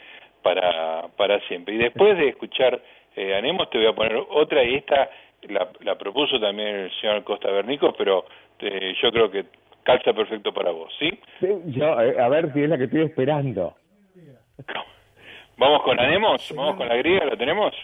para 0.43 1.09
para 1.16 1.41
siempre. 1.49 1.74
Y 1.74 1.78
después 1.78 2.16
de 2.16 2.28
escuchar 2.28 2.80
eh, 3.16 3.34
Anemos 3.34 3.70
te 3.70 3.78
voy 3.78 3.86
a 3.89 3.95
poner 3.95 4.16
otra 4.30 4.62
y 4.64 4.76
esta 4.76 5.11
la, 5.49 5.68
la 5.80 5.97
propuso 5.97 6.39
también 6.41 6.68
el 6.68 6.91
señor 7.01 7.22
Costa 7.24 7.51
Bernicos, 7.51 7.95
pero 7.97 8.26
eh, 8.61 8.95
yo 9.01 9.11
creo 9.12 9.30
que 9.30 9.45
calza 9.84 10.12
perfecto 10.12 10.52
para 10.52 10.70
vos, 10.70 10.92
¿sí? 10.98 11.10
Sí, 11.40 11.46
yo, 11.66 12.00
eh, 12.00 12.20
a 12.20 12.28
ver 12.28 12.52
si 12.52 12.62
es 12.62 12.68
la 12.68 12.76
que 12.78 12.84
estoy 12.84 13.02
esperando. 13.02 13.74
Vamos 15.56 15.82
con 15.82 15.98
Anemos, 15.98 16.52
vamos 16.54 16.76
con 16.76 16.88
la 16.88 16.96
griega, 16.96 17.24
¿lo 17.26 17.36
tenemos? 17.36 17.74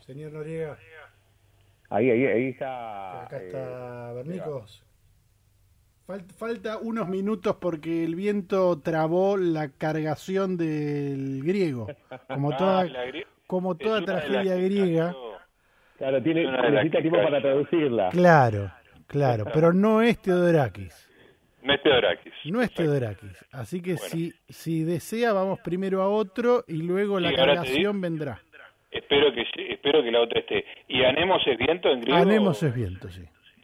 Señor 0.00 0.32
Noriega, 0.32 0.76
Ahí, 1.90 2.10
ahí, 2.10 2.26
ahí 2.26 2.48
está. 2.50 3.22
acá 3.24 3.38
eh, 3.38 3.46
está 3.46 4.12
Bernicos. 4.12 4.84
Fal- 6.06 6.30
falta 6.36 6.76
unos 6.78 7.08
minutos 7.08 7.56
porque 7.60 8.04
el 8.04 8.14
viento 8.14 8.78
trabó 8.80 9.36
la 9.38 9.70
cargación 9.70 10.56
del 10.58 11.42
griego. 11.44 11.86
Como 12.26 12.50
Ah, 12.52 12.56
toda, 12.58 12.84
la 12.84 13.04
grie- 13.06 13.26
como 13.46 13.74
toda 13.76 14.04
tragedia 14.04 14.54
griega. 14.56 15.14
Claro, 15.96 16.22
tiene, 16.22 16.44
necesita 16.70 17.00
tiempo 17.00 17.22
para 17.22 17.40
traducirla. 17.40 18.10
Claro, 18.10 18.70
claro, 19.06 19.44
pero 19.52 19.72
no 19.72 20.02
es 20.02 20.20
Teodorakis. 20.20 21.07
No 21.68 21.74
es 21.74 21.82
Theodorakis. 21.82 22.32
No 22.46 22.62
es 22.62 22.72
Teodorakis. 22.72 23.44
Así 23.52 23.82
que 23.82 23.98
si, 23.98 24.32
si 24.48 24.84
desea, 24.84 25.34
vamos 25.34 25.60
primero 25.60 26.00
a 26.00 26.08
otro 26.08 26.64
y 26.66 26.78
luego 26.82 27.20
la 27.20 27.28
Sí, 27.28 27.36
cargación 27.36 28.00
vendrá. 28.00 28.40
Espero 28.90 29.30
que 29.34 29.44
sí- 29.54 29.66
espero 29.68 30.02
que 30.02 30.10
la 30.10 30.22
otra 30.22 30.40
esté. 30.40 30.64
¿Y 30.88 31.04
Anemos 31.04 31.46
es 31.46 31.58
viento 31.58 31.90
en 31.90 32.00
griego? 32.00 32.18
Anemos 32.22 32.62
es 32.62 32.74
viento, 32.74 33.10
sí. 33.10 33.20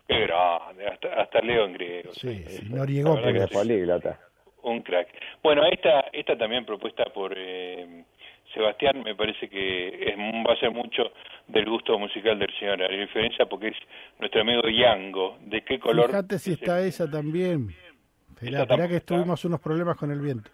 Qué 0.07 0.20
grande, 0.20 0.86
hasta, 0.86 1.14
hasta 1.14 1.40
leo 1.40 1.64
en 1.64 1.72
griego. 1.72 2.12
Sí, 2.12 2.44
sí, 2.46 2.68
verdad 2.68 3.32
que 3.32 3.38
Es 3.38 3.48
sí. 3.48 3.55
políglota. 3.55 4.20
Un 4.64 4.82
crack. 4.82 5.09
Bueno, 5.42 5.62
esta, 5.72 6.00
esta 6.12 6.36
también 6.36 6.66
propuesta 6.66 7.05
por 7.07 7.32
eh, 7.34 8.05
Sebastián 8.52 9.02
me 9.02 9.14
parece 9.14 9.48
que 9.48 9.88
es, 10.11 10.16
va 10.46 10.52
a 10.52 10.61
ser 10.61 10.72
mucho 10.72 11.11
del 11.48 11.64
gusto 11.70 11.98
musical 11.98 12.38
del 12.38 12.52
señor 12.59 12.82
Ariel 12.82 13.07
Diferencia 13.07 13.46
porque 13.46 13.68
es 13.68 13.76
nuestro 14.18 14.42
amigo 14.42 14.61
Yango. 14.68 15.38
¿De 15.40 15.62
qué 15.62 15.78
color? 15.78 16.09
Fíjate 16.09 16.38
si 16.38 16.52
está 16.52 16.82
esa 16.82 17.11
también. 17.11 17.68
Esperá 18.45 18.66
tampoco 18.66 18.88
que 18.88 19.01
tuvimos 19.01 19.45
unos 19.45 19.61
problemas 19.61 19.97
con 19.97 20.11
el 20.11 20.20
viento. 20.20 20.51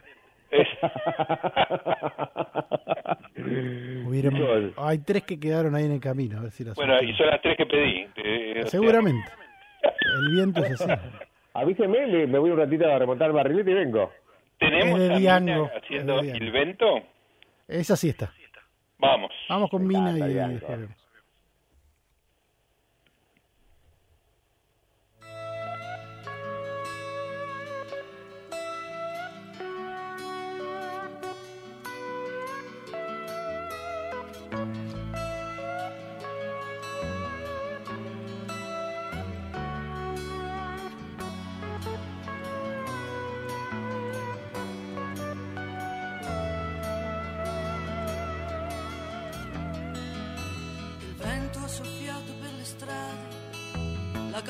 Hay 4.77 4.99
tres 4.99 5.23
que 5.25 5.39
quedaron 5.39 5.75
ahí 5.75 5.85
en 5.85 5.93
el 5.93 6.01
camino, 6.01 6.39
a 6.39 6.43
ver 6.43 6.51
si 6.51 6.65
las 6.65 6.75
bueno, 6.75 7.01
y 7.03 7.15
son 7.15 7.27
las 7.27 7.41
tres 7.41 7.57
que 7.57 7.67
pedí. 7.67 8.07
Eh, 8.17 8.63
Seguramente. 8.67 9.29
El 9.83 10.35
viento 10.35 10.65
es 10.65 10.81
así. 10.81 10.93
Avíseme, 11.55 12.07
me, 12.07 12.27
me 12.27 12.39
voy 12.39 12.51
un 12.51 12.59
ratito 12.59 12.87
a 12.87 12.99
remontar 12.99 13.29
el 13.29 13.35
barrilete 13.35 13.71
y 13.71 13.75
vengo. 13.75 14.11
¿Tenemos 14.59 15.01
a 15.01 15.17
Diango, 15.17 15.71
haciendo 15.75 16.21
el 16.21 16.53
vento? 16.53 16.87
Esa 17.67 17.97
sí 17.97 18.11
está. 18.11 18.33
Vamos. 18.99 19.31
Vamos 19.49 19.71
con 19.71 19.87
Mina 19.87 20.13
y 20.13 20.21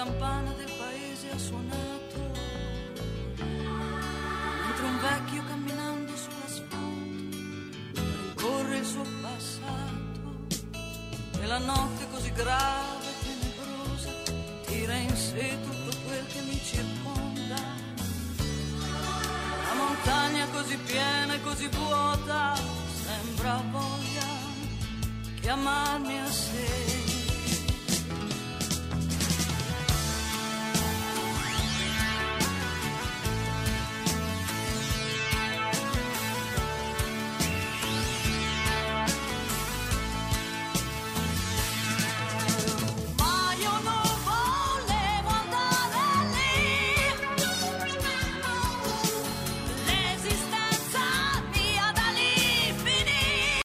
campana 0.05 0.51
del 0.53 0.73
paese 0.79 1.31
ha 1.31 1.37
suonato, 1.37 2.19
mentre 4.65 4.85
un 4.87 4.99
vecchio 4.99 5.45
camminando 5.45 6.17
sull'asfalto 6.17 7.39
rincorre 7.93 8.77
il 8.79 8.87
suo 8.87 9.05
passato 9.21 10.23
e 11.39 11.47
la 11.47 11.59
notte 11.59 12.09
così 12.11 12.33
grave 12.33 13.09
e 13.11 13.15
tenebrosa 13.27 14.11
tira 14.65 14.95
in 14.95 15.15
sé 15.15 15.59
tutto 15.65 15.95
quel 16.07 16.27
che 16.29 16.41
mi 16.49 16.59
circonda. 16.65 17.61
La 19.67 19.75
montagna 19.77 20.47
così 20.47 20.79
piena 20.79 21.35
e 21.35 21.43
così 21.43 21.69
vuota 21.69 22.57
sembra 23.05 23.63
voglia 23.71 24.29
chiamarmi 25.43 26.21
a 26.21 26.27
sé. 26.27 26.90